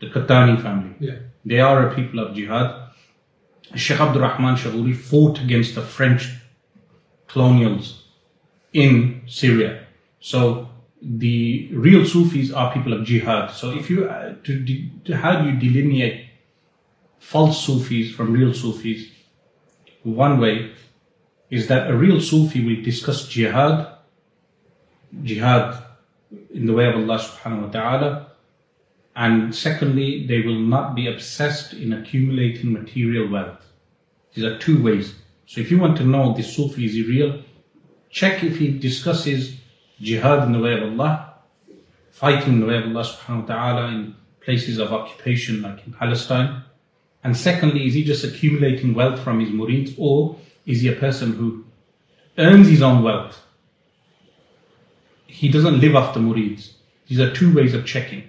[0.00, 0.94] The Kattani family.
[1.00, 1.18] Yeah.
[1.44, 2.90] They are a people of jihad.
[3.74, 6.28] Sheikh Abdul Rahman Shaghuri fought against the French
[7.28, 8.04] colonials
[8.72, 9.86] in Syria.
[10.20, 10.68] So
[11.02, 13.50] the real Sufis are people of jihad.
[13.50, 14.64] So if you uh, to,
[15.04, 16.28] to how do you delineate
[17.18, 19.10] false Sufis from real Sufis?
[20.02, 20.72] One way
[21.50, 23.88] is that a real Sufi will discuss jihad,
[25.22, 25.82] jihad
[26.52, 28.26] in the way of Allah subhanahu wa ta'ala,
[29.16, 33.60] and secondly, they will not be obsessed in accumulating material wealth.
[34.34, 35.14] These are two ways.
[35.46, 37.40] So if you want to know this Sufi is real,
[38.10, 39.56] check if he discusses
[40.00, 41.34] jihad in the way of Allah,
[42.10, 45.92] fighting in the way of Allah subhanahu wa ta'ala in places of occupation like in
[45.92, 46.64] Palestine.
[47.22, 50.36] And secondly, is he just accumulating wealth from his murids or
[50.66, 51.64] is he a person who
[52.36, 53.40] earns his own wealth?
[55.26, 56.72] He doesn't live off the murids.
[57.06, 58.28] These are two ways of checking.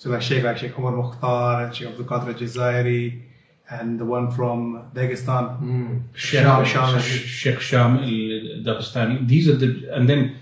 [0.00, 3.20] So like Sheikh like Sheikh Umar Mukhtar and Sheikh Abdul Qadir Jazairi
[3.68, 5.58] and the one from Dagestan.
[5.58, 5.98] Hmm.
[6.14, 9.28] Sheikh Sham- Sheikh Sham al-Dagestani.
[9.28, 10.36] These are the, and then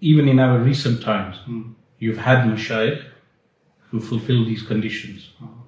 [0.00, 1.70] even in our recent times, hmm.
[2.00, 3.04] you've had mashayikh
[3.90, 5.30] who fulfill these conditions.
[5.38, 5.60] Hmm.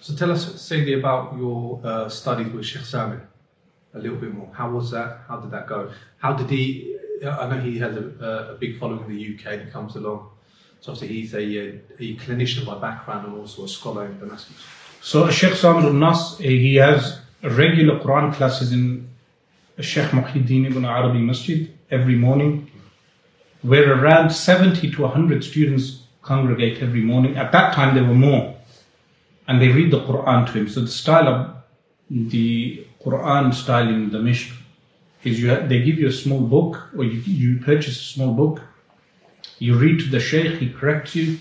[0.00, 3.20] So tell us, Sayyidi, about your uh, studies with Sheikh Samir
[3.94, 4.50] a little bit more.
[4.52, 5.20] How was that?
[5.28, 5.92] How did that go?
[6.18, 6.98] How did he?
[7.24, 10.30] I know he has a, a big following in the UK and he comes along.
[10.84, 14.54] So obviously he's a, a clinician by background and also a scholar in Damascus.
[15.00, 19.08] So Sheikh Samir al-Nas, eh, he has regular Quran classes in
[19.80, 22.70] Sheikh Muhyiddin ibn Arabi Masjid every morning,
[23.62, 27.38] where around 70 to 100 students congregate every morning.
[27.38, 28.54] At that time, there were more.
[29.48, 30.68] And they read the Quran to him.
[30.68, 31.56] So the style of
[32.10, 34.54] the Quran style in the Mishk
[35.22, 38.60] is you they give you a small book, or you, you purchase a small book,
[39.58, 41.38] you read to the Shaykh, he corrects you,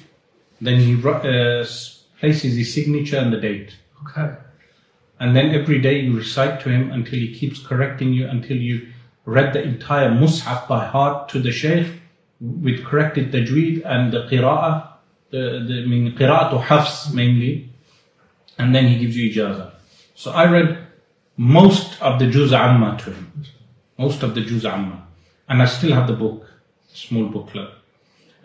[0.61, 1.65] then he uh,
[2.19, 3.75] places his signature and the date.
[4.05, 4.35] Okay.
[5.19, 8.87] And then every day you recite to him until he keeps correcting you until you
[9.25, 11.87] read the entire Mus'haf by heart to the Shaykh
[12.39, 14.87] with corrected tajweed and the qira'ah,
[15.31, 17.69] the, the I mean, qira'atu hafs mainly,
[18.57, 19.71] and then he gives you ijazah.
[20.15, 20.77] So I read
[21.37, 23.43] most of the Juz Amma to him,
[23.97, 25.07] most of the Juz Amma,
[25.47, 26.45] and I still have the book,
[26.93, 27.69] small booklet.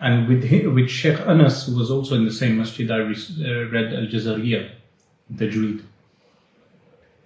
[0.00, 3.04] And with him, with Sheikh Anas, who was also in the same masjid, I uh,
[3.04, 4.70] read Al Jazariya,
[5.34, 5.82] Tajweed.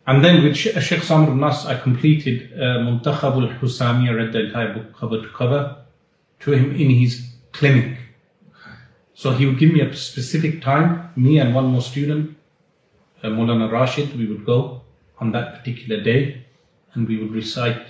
[0.06, 4.46] And then with Sh- Sheikh Samir al-Nas, I completed uh, Muntakhab al-Husami, I read the
[4.46, 5.76] entire book cover to cover
[6.40, 7.98] to him in his clinic.
[9.14, 12.36] So he would give me a specific time, me and one more student,
[13.22, 14.80] uh, Mulana Rashid, we would go
[15.18, 16.44] on that particular day
[16.94, 17.86] and we would recite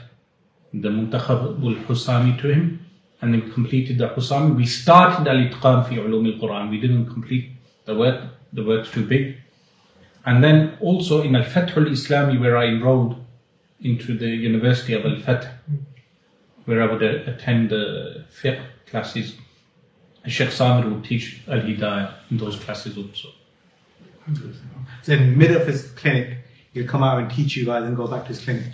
[0.74, 2.86] the Muntakhab al-Husami to him
[3.22, 4.54] and then we completed the Husami.
[4.54, 6.70] We started al-Itqan fi ulum al-Quran.
[6.70, 7.50] We didn't complete
[7.84, 8.20] the work,
[8.52, 9.36] the work's too big.
[10.26, 13.16] And then also in Al Fath al Islami, where I enrolled
[13.80, 15.46] into the University of Al Fath,
[16.64, 19.36] where I would uh, attend the fiqh classes,
[20.26, 23.28] Sheikh Samir would teach Al Hidayah in those classes also.
[25.02, 26.38] So in the middle of his clinic,
[26.72, 28.64] he'll come out and teach you guys and go back to his clinic.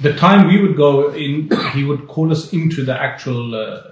[0.00, 3.91] The time we would go in, he would call us into the actual uh,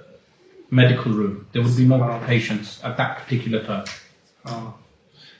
[0.71, 1.45] medical room.
[1.51, 2.19] There would be no Wow.
[2.25, 3.85] patients at that particular time.
[4.45, 4.73] Oh.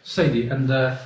[0.03, 0.97] Sayyidi, and uh,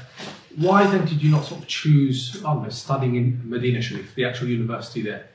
[0.57, 4.47] why then did you not sort of choose, know, studying in Medina Sharif, the actual
[4.47, 5.27] university there,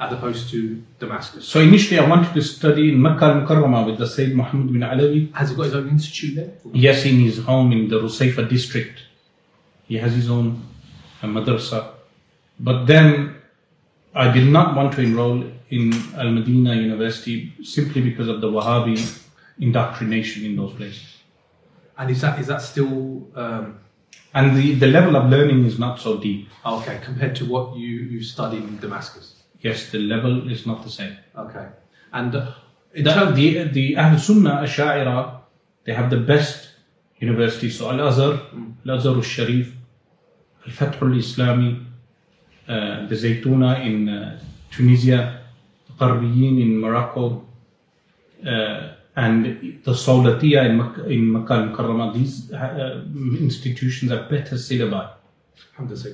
[0.00, 1.46] as opposed to Damascus?
[1.46, 5.32] So initially I wanted to study in Makkah al-Mukarramah with the Sayyid Muhammad bin Alawi.
[5.34, 6.50] Has he got his own institute there?
[6.72, 9.00] Yes, in his home in the Rusaifa district.
[9.86, 10.62] He has his own
[11.22, 11.90] uh, madrasa.
[12.58, 13.34] But then
[14.14, 18.96] I did not want to enroll in Al Madina University simply because of the Wahhabi
[19.58, 21.18] indoctrination in those places.
[21.98, 23.80] And is that is that still um,
[24.34, 26.48] And the, the level of learning is not so deep.
[26.66, 29.42] okay compared to what you you studied in Damascus?
[29.60, 31.16] Yes, the level is not the same.
[31.36, 31.66] Okay,
[32.12, 32.52] and uh,
[32.94, 35.40] The, the, the Ahl Sunnah, Asha'ira,
[35.84, 36.70] they have the best
[37.18, 37.78] universities.
[37.78, 38.40] So Al Azhar,
[38.86, 39.74] Al Azhar al Sharif,
[40.64, 41.83] Al Fath al Islami,
[42.66, 44.40] the Zaytuna in uh,
[44.70, 45.40] Tunisia,
[45.86, 47.44] the Qarawiyyin in Morocco,
[48.46, 53.04] uh, and the Sawlatiya in, Mak- in Makkah and Mukarramah, these uh,
[53.38, 55.10] institutions are better syllabi.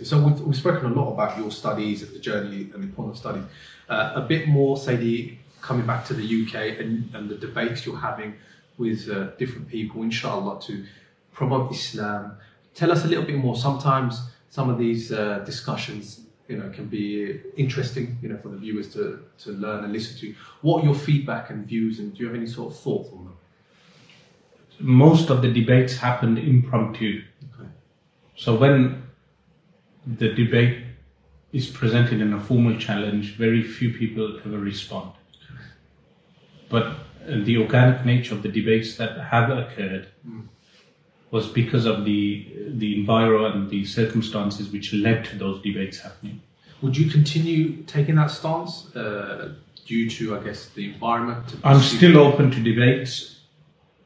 [0.04, 3.16] So we've, we've spoken a lot about your studies and the journey and the important
[3.16, 3.44] studies.
[3.88, 7.84] Uh, a bit more, say, the coming back to the UK and, and the debates
[7.84, 8.34] you're having
[8.78, 10.84] with uh, different people, inshallah, to
[11.32, 12.36] promote Islam.
[12.74, 13.56] Tell us a little bit more.
[13.56, 16.20] Sometimes some of these uh, discussions,
[16.50, 20.18] you know, can be interesting, you know, for the viewers to, to learn and listen
[20.18, 20.34] to.
[20.62, 23.24] What are your feedback and views, and do you have any sort of thoughts on
[23.24, 23.36] them?
[24.80, 27.22] Most of the debates happened impromptu.
[27.54, 27.68] Okay.
[28.36, 29.04] So when
[30.04, 30.84] the debate
[31.52, 35.12] is presented in a formal challenge, very few people ever respond.
[36.68, 36.96] But
[37.26, 40.40] the organic nature of the debates that have occurred hmm.
[41.30, 42.46] Was because of the
[42.82, 46.40] the enviro and the circumstances which led to those debates happening.
[46.82, 49.54] Would you continue taking that stance uh,
[49.86, 51.56] due to, I guess, the environment?
[51.62, 53.40] I'm still open to debates.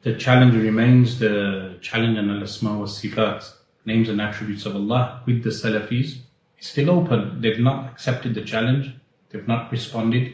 [0.01, 3.49] The challenge remains the challenge on al-asma wa sifat,
[3.85, 6.17] names and attributes of Allah with the Salafis.
[6.57, 7.41] It's still open.
[7.41, 8.93] They've not accepted the challenge.
[9.29, 10.33] They've not responded.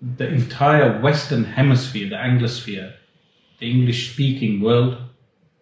[0.00, 2.94] The entire Western Hemisphere, the Anglosphere,
[3.58, 4.98] the English-speaking world,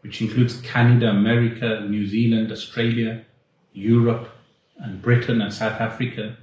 [0.05, 3.25] which includes Canada, America, New Zealand, Australia,
[3.73, 4.29] Europe,
[4.77, 6.37] and Britain and South Africa,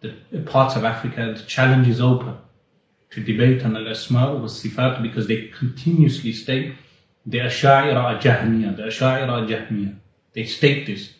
[0.00, 2.36] the parts of Africa, the challenge is open
[3.10, 6.74] to debate on al-asma wa sifat because they continuously state
[7.26, 9.96] the asha'ira are jahmiya, the asha'ira are jahmiya.
[10.34, 11.14] They state this,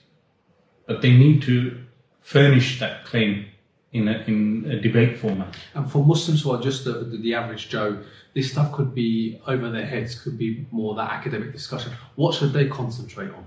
[0.86, 1.80] but they need to
[2.20, 3.46] furnish that claim
[3.94, 5.54] in a, in a debate format.
[5.74, 8.02] And for Muslims who are just the, the, the average Joe,
[8.34, 11.92] this stuff could be over their heads, could be more that academic discussion.
[12.16, 13.46] What should they concentrate on?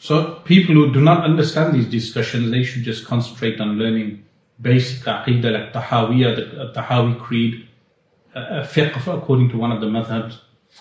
[0.00, 4.24] So people who do not understand these discussions, they should just concentrate on learning
[4.60, 7.68] basic aqidah like Tahawiyah, uh, the uh, Tahawi creed,
[8.34, 10.38] uh, uh, fiqh according to one of the madhabs,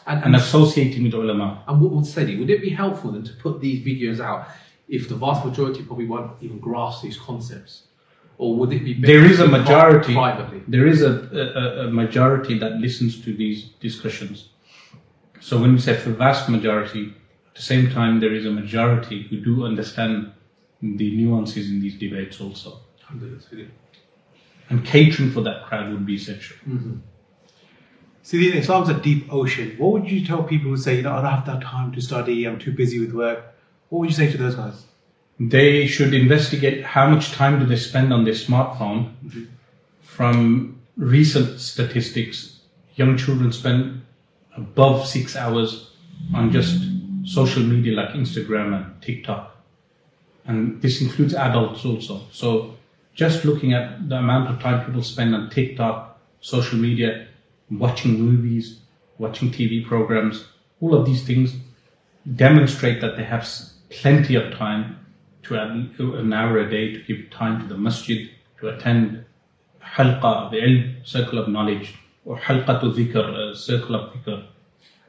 [0.08, 1.64] And, and and, associating with ulama.
[1.68, 4.48] and what would Sayyidi, would it be helpful then to put these videos out
[4.88, 7.84] if the vast majority probably won't even grasp these concepts?
[8.38, 10.14] Or would it be better There is a majority.
[10.14, 10.62] privately?
[10.68, 14.50] There is a, a, a majority that listens to these discussions.
[15.40, 17.16] So when we say the vast majority,
[17.50, 20.32] at the same time there is a majority who do understand
[20.82, 22.82] the nuances in these debates also.
[23.02, 23.70] Alhamdulillah,
[24.70, 26.58] And catering for that crowd would be essential.
[26.68, 26.98] Mm-hmm.
[28.22, 29.76] See, the Islam's a deep ocean.
[29.78, 32.02] What would you tell people who say, you know, I don't have that time to
[32.02, 33.56] study, I'm too busy with work?
[33.90, 34.84] What would you say to those guys?
[35.40, 39.14] They should investigate how much time do they spend on their smartphone.
[40.02, 42.60] From recent statistics,
[42.96, 44.02] young children spend
[44.56, 45.92] above six hours
[46.34, 46.84] on just
[47.24, 49.56] social media like Instagram and TikTok.
[50.46, 52.22] And this includes adults also.
[52.32, 52.76] So
[53.14, 57.28] just looking at the amount of time people spend on TikTok, social media,
[57.70, 58.80] watching movies,
[59.18, 60.46] watching TV programs,
[60.82, 61.56] all of these things
[62.36, 63.48] demonstrate that they have
[63.90, 64.98] plenty of time
[65.48, 68.30] to an hour a day to give time to the masjid,
[68.60, 69.26] to attend
[69.82, 71.95] halqa, the ilm, circle of knowledge,
[72.26, 74.45] or halqa to dhikr, a circle of dhikr.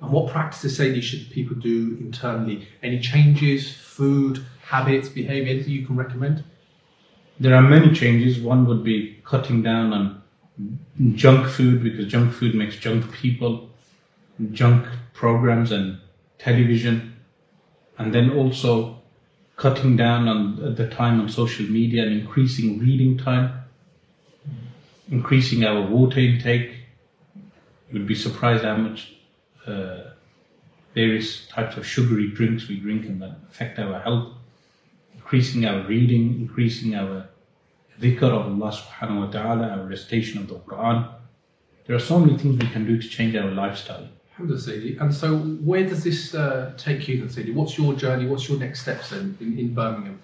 [0.01, 2.69] And what practices, Sayyidi, should people do internally?
[2.83, 6.45] Any changes, food, habits, behavior, anything you can recommend?
[7.41, 8.41] There are many changes.
[8.41, 10.23] One would be cutting down on
[11.15, 13.71] junk food because junk food makes junk people,
[14.53, 15.99] junk programs and
[16.39, 17.17] television,
[17.99, 18.98] and then also
[19.59, 23.65] cutting down on the time on social media and increasing reading time,
[25.11, 26.71] increasing our water intake.
[27.91, 29.13] You would be surprised how much
[29.67, 30.13] uh,
[30.95, 34.33] various types of sugary drinks we drink and that affect our health
[35.29, 37.29] increasing our reading, increasing our
[38.01, 41.07] dhikr of Allah subhanahu wa ta'ala, our recitation of the Quran.
[41.85, 44.09] There are so many things we can do to change our lifestyle.
[44.39, 47.55] And so, where does this uh, take you Sayyidi?
[47.55, 48.27] What's your journey?
[48.27, 50.21] What's your next steps then in, in Birmingham?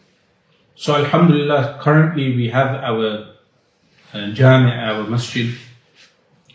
[0.77, 3.35] So Alhamdulillah, currently we have our
[4.13, 5.55] uh, jami, our masjid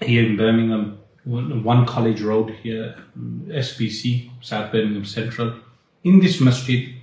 [0.02, 2.96] here in Birmingham, one college road here,
[3.48, 5.54] SBC, South Birmingham Central.
[6.04, 6.96] In this masjid,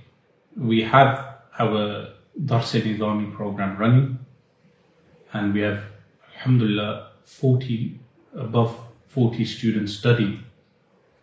[0.55, 2.09] we have our
[2.45, 4.19] Dars Nizami program running,
[5.33, 5.83] and we have,
[6.35, 7.99] Alhamdulillah, 40,
[8.35, 8.75] above
[9.07, 10.43] 40 students studying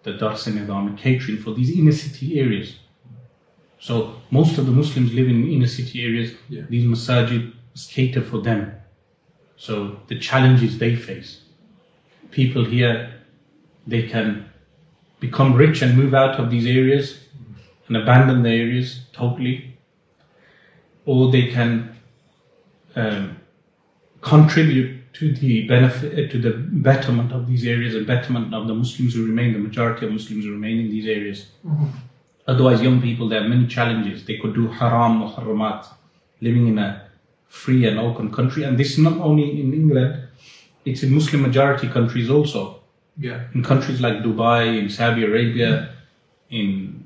[0.05, 2.76] the Dars Nizami catering for these inner city areas.
[3.80, 6.32] So most of the Muslims live in inner city areas.
[6.48, 6.62] Yeah.
[6.68, 7.52] These masajid
[7.88, 8.72] cater for them.
[9.57, 11.40] So the challenges they face.
[12.30, 13.12] People here,
[13.86, 14.50] they can
[15.20, 17.18] become rich and move out of these areas
[17.88, 19.76] and abandon the areas totally,
[21.07, 21.96] or they can
[22.96, 23.36] um,
[24.20, 28.75] contribute to the benefit, uh, to the betterment of these areas and betterment of the
[28.75, 31.47] Muslims who remain, the majority of Muslims who remain in these areas.
[31.67, 31.87] Mm-hmm.
[32.47, 34.25] Otherwise, young people, there are many challenges.
[34.25, 35.87] They could do haram, muharramat,
[36.41, 37.09] living in a
[37.49, 38.65] free and open country.
[38.65, 40.29] And this is not only in England,
[40.85, 42.81] it's in Muslim majority countries also.
[43.17, 43.45] Yeah.
[43.55, 45.95] In countries like Dubai, in Saudi Arabia, mm-hmm.
[46.51, 47.05] In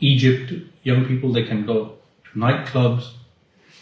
[0.00, 0.52] Egypt,
[0.82, 3.12] young people they can go to nightclubs,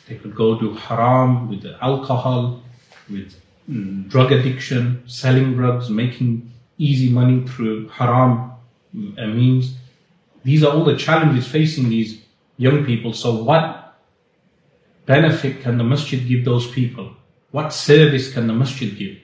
[0.09, 2.63] they could go to haram with the alcohol,
[3.11, 3.35] with
[3.69, 8.53] mm, drug addiction, selling drugs, making easy money through haram
[9.19, 9.77] uh, means.
[10.45, 12.23] These are all the challenges facing these
[12.57, 13.13] young people.
[13.13, 13.97] So, what
[15.07, 17.13] benefit can the masjid give those people?
[17.51, 19.19] What service can the masjid give?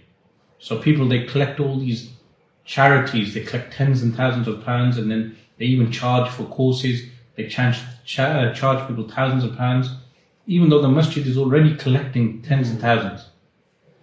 [0.58, 2.10] So, people they collect all these
[2.64, 7.08] charities, they collect tens and thousands of pounds, and then they even charge for courses.
[7.36, 9.90] They charge, charge people thousands of pounds,
[10.46, 13.24] even though the masjid is already collecting tens and thousands.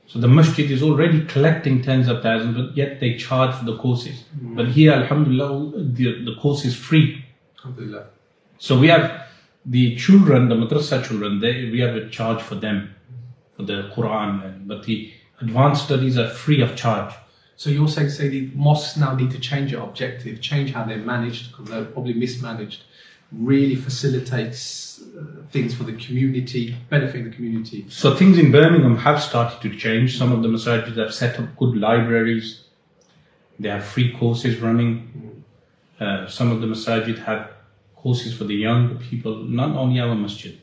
[0.10, 3.78] So the masjid is already collecting tens of thousands, but yet they charge for the
[3.78, 4.24] courses.
[4.39, 4.55] Hmm.
[4.55, 7.24] But here, alhamdulillah, the, the course is free.
[7.60, 8.07] Alhamdulillah.
[8.57, 9.28] So we have
[9.66, 12.95] the children, the madrasa children, they, we have a charge for them,
[13.55, 17.14] for the Quran, but the advanced studies are free of charge.
[17.55, 20.97] So you're saying, say, the mosques now need to change their objective, change how they're
[20.97, 22.84] managed because they're probably mismanaged.
[23.32, 27.86] Really facilitates uh, things for the community, benefiting the community.
[27.90, 30.18] So things in Birmingham have started to change.
[30.18, 32.64] Some of the masajid have set up good libraries.
[33.60, 35.44] They have free courses running.
[36.00, 37.52] Uh, some of the masajid have
[37.96, 40.60] courses for the young people, not only our masjid.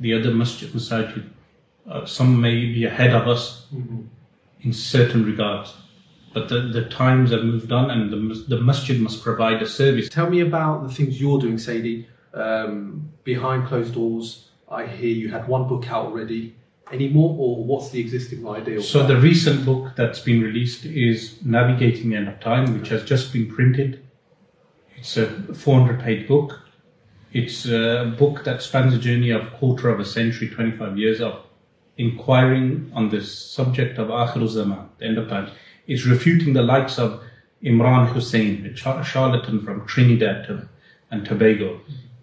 [0.00, 1.28] The other masjid, masajid,
[1.88, 3.66] uh, some may be ahead of us
[4.62, 5.74] in certain regards.
[6.34, 10.08] But the, the times have moved on and the, the masjid must provide a service.
[10.08, 14.48] Tell me about the things you're doing, Sayyidi, um, behind closed doors.
[14.68, 16.56] I hear you had one book out already.
[16.92, 18.82] Any more, or what's the existing idea?
[18.82, 23.04] So the recent book that's been released is Navigating the End of Time, which has
[23.04, 24.04] just been printed.
[24.96, 26.60] It's a 400 page book.
[27.32, 31.20] It's a book that spans a journey of a quarter of a century, 25 years
[31.20, 31.44] of
[31.96, 35.50] inquiring on the subject of Akhir Zaman, the end of time.
[35.86, 37.22] It's refuting the likes of
[37.62, 40.68] Imran Hosein, a char- charlatan from Trinidad
[41.10, 41.80] and Tobago,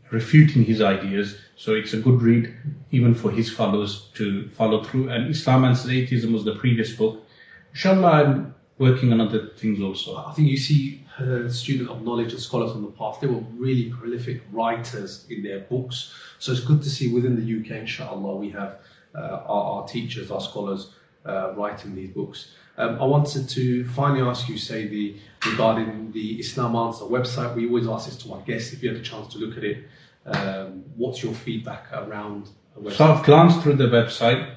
[0.09, 1.38] refuting his ideas.
[1.55, 2.53] So it's a good read
[2.91, 5.09] even for his followers to follow through.
[5.09, 7.24] And Islam and Atheism was the previous book.
[7.72, 10.18] Inshallah, I'm working on other things also.
[10.18, 11.01] I think you see
[11.49, 13.22] student of knowledge and scholars from the past.
[13.22, 16.14] They were really prolific writers in their books.
[16.39, 18.80] So it's good to see within the UK, inshallah, we have
[19.14, 20.91] uh, our, our teachers, our scholars
[21.26, 22.53] uh, writing these books.
[22.78, 25.15] Um, I wanted to finally ask you, say, the,
[25.45, 27.55] regarding the Islam Answer website.
[27.55, 29.63] We always ask this to our guests if you had a chance to look at
[29.63, 29.88] it.
[30.26, 32.93] Um, what's your feedback around the website?
[32.93, 34.55] So I've glanced through the website.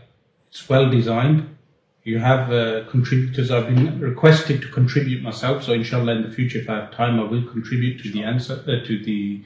[0.50, 1.56] It's well designed.
[2.04, 3.50] You have uh, contributors.
[3.50, 5.64] I've been requested to contribute myself.
[5.64, 8.62] So inshallah, in the future, if I have time, I will contribute to the answer
[8.68, 9.42] uh, to the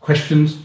[0.00, 0.58] questions.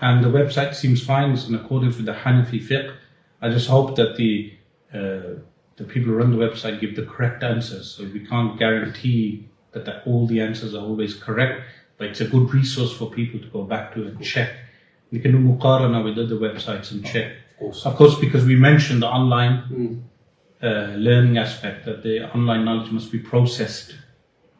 [0.00, 1.30] And the website seems fine.
[1.30, 2.94] It's in accordance with the Hanafi fiqh.
[3.40, 4.52] I just hope that the
[4.92, 5.40] uh,
[5.76, 7.90] the people who run the website give the correct answers.
[7.90, 11.62] So we can't guarantee that, that all the answers are always correct,
[11.98, 14.50] but it's a good resource for people to go back to and check.
[15.10, 17.32] We can do muqarana with other websites and check.
[17.52, 17.86] Of course.
[17.86, 20.08] Of course, because we mentioned the online
[20.62, 23.94] uh, learning aspect, that the online knowledge must be processed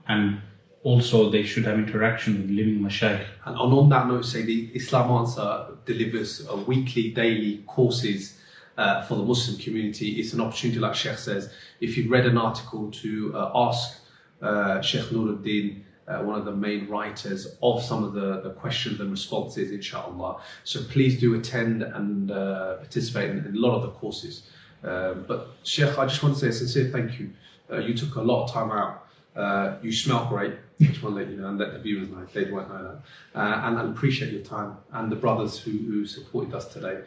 [0.06, 0.40] and
[0.82, 3.26] also they should have interaction with living mashayikh.
[3.46, 8.38] And and on that note, say the Islam Answer delivers uh, weekly, daily courses
[8.76, 10.20] uh, for the Muslim community.
[10.20, 14.00] It's an opportunity, like Sheikh says, if you've read an article to uh, ask
[14.42, 19.00] uh, Sheikh Nuruddin, uh, one of the main writers, of some of the, the questions
[19.00, 20.40] and responses, inshallah.
[20.64, 24.50] So please do attend and uh, participate in, in a lot of the courses.
[24.82, 27.30] Um, but Sheikh, I just want to say a sincere thank you.
[27.72, 29.06] Uh, you took a lot of time out.
[29.34, 30.52] Uh, you smell great.
[30.80, 32.26] I just want to let you know and let the viewers know.
[32.32, 33.38] They won't know that.
[33.40, 37.00] Uh, and, and appreciate your time and the brothers who, who supported us today.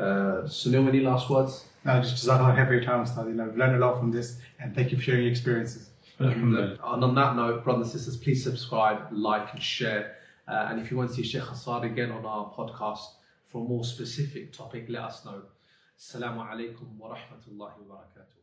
[0.00, 1.66] Uh, Sunil, any last words?
[1.84, 3.26] No, just Jazakallah khair for your time, Ustad.
[3.26, 5.90] You know, we've learned a lot from this, and thank you for sharing your experiences.
[6.18, 10.16] And, uh, and on that note, brothers and sisters, please subscribe, like, and share.
[10.48, 13.06] Uh, and if you want to see Sheikh Asrar again on our podcast
[13.48, 15.42] for a more specific topic, let us know.
[15.98, 18.39] Assalamu alaikum wa rahmatullahi wa barakatuh.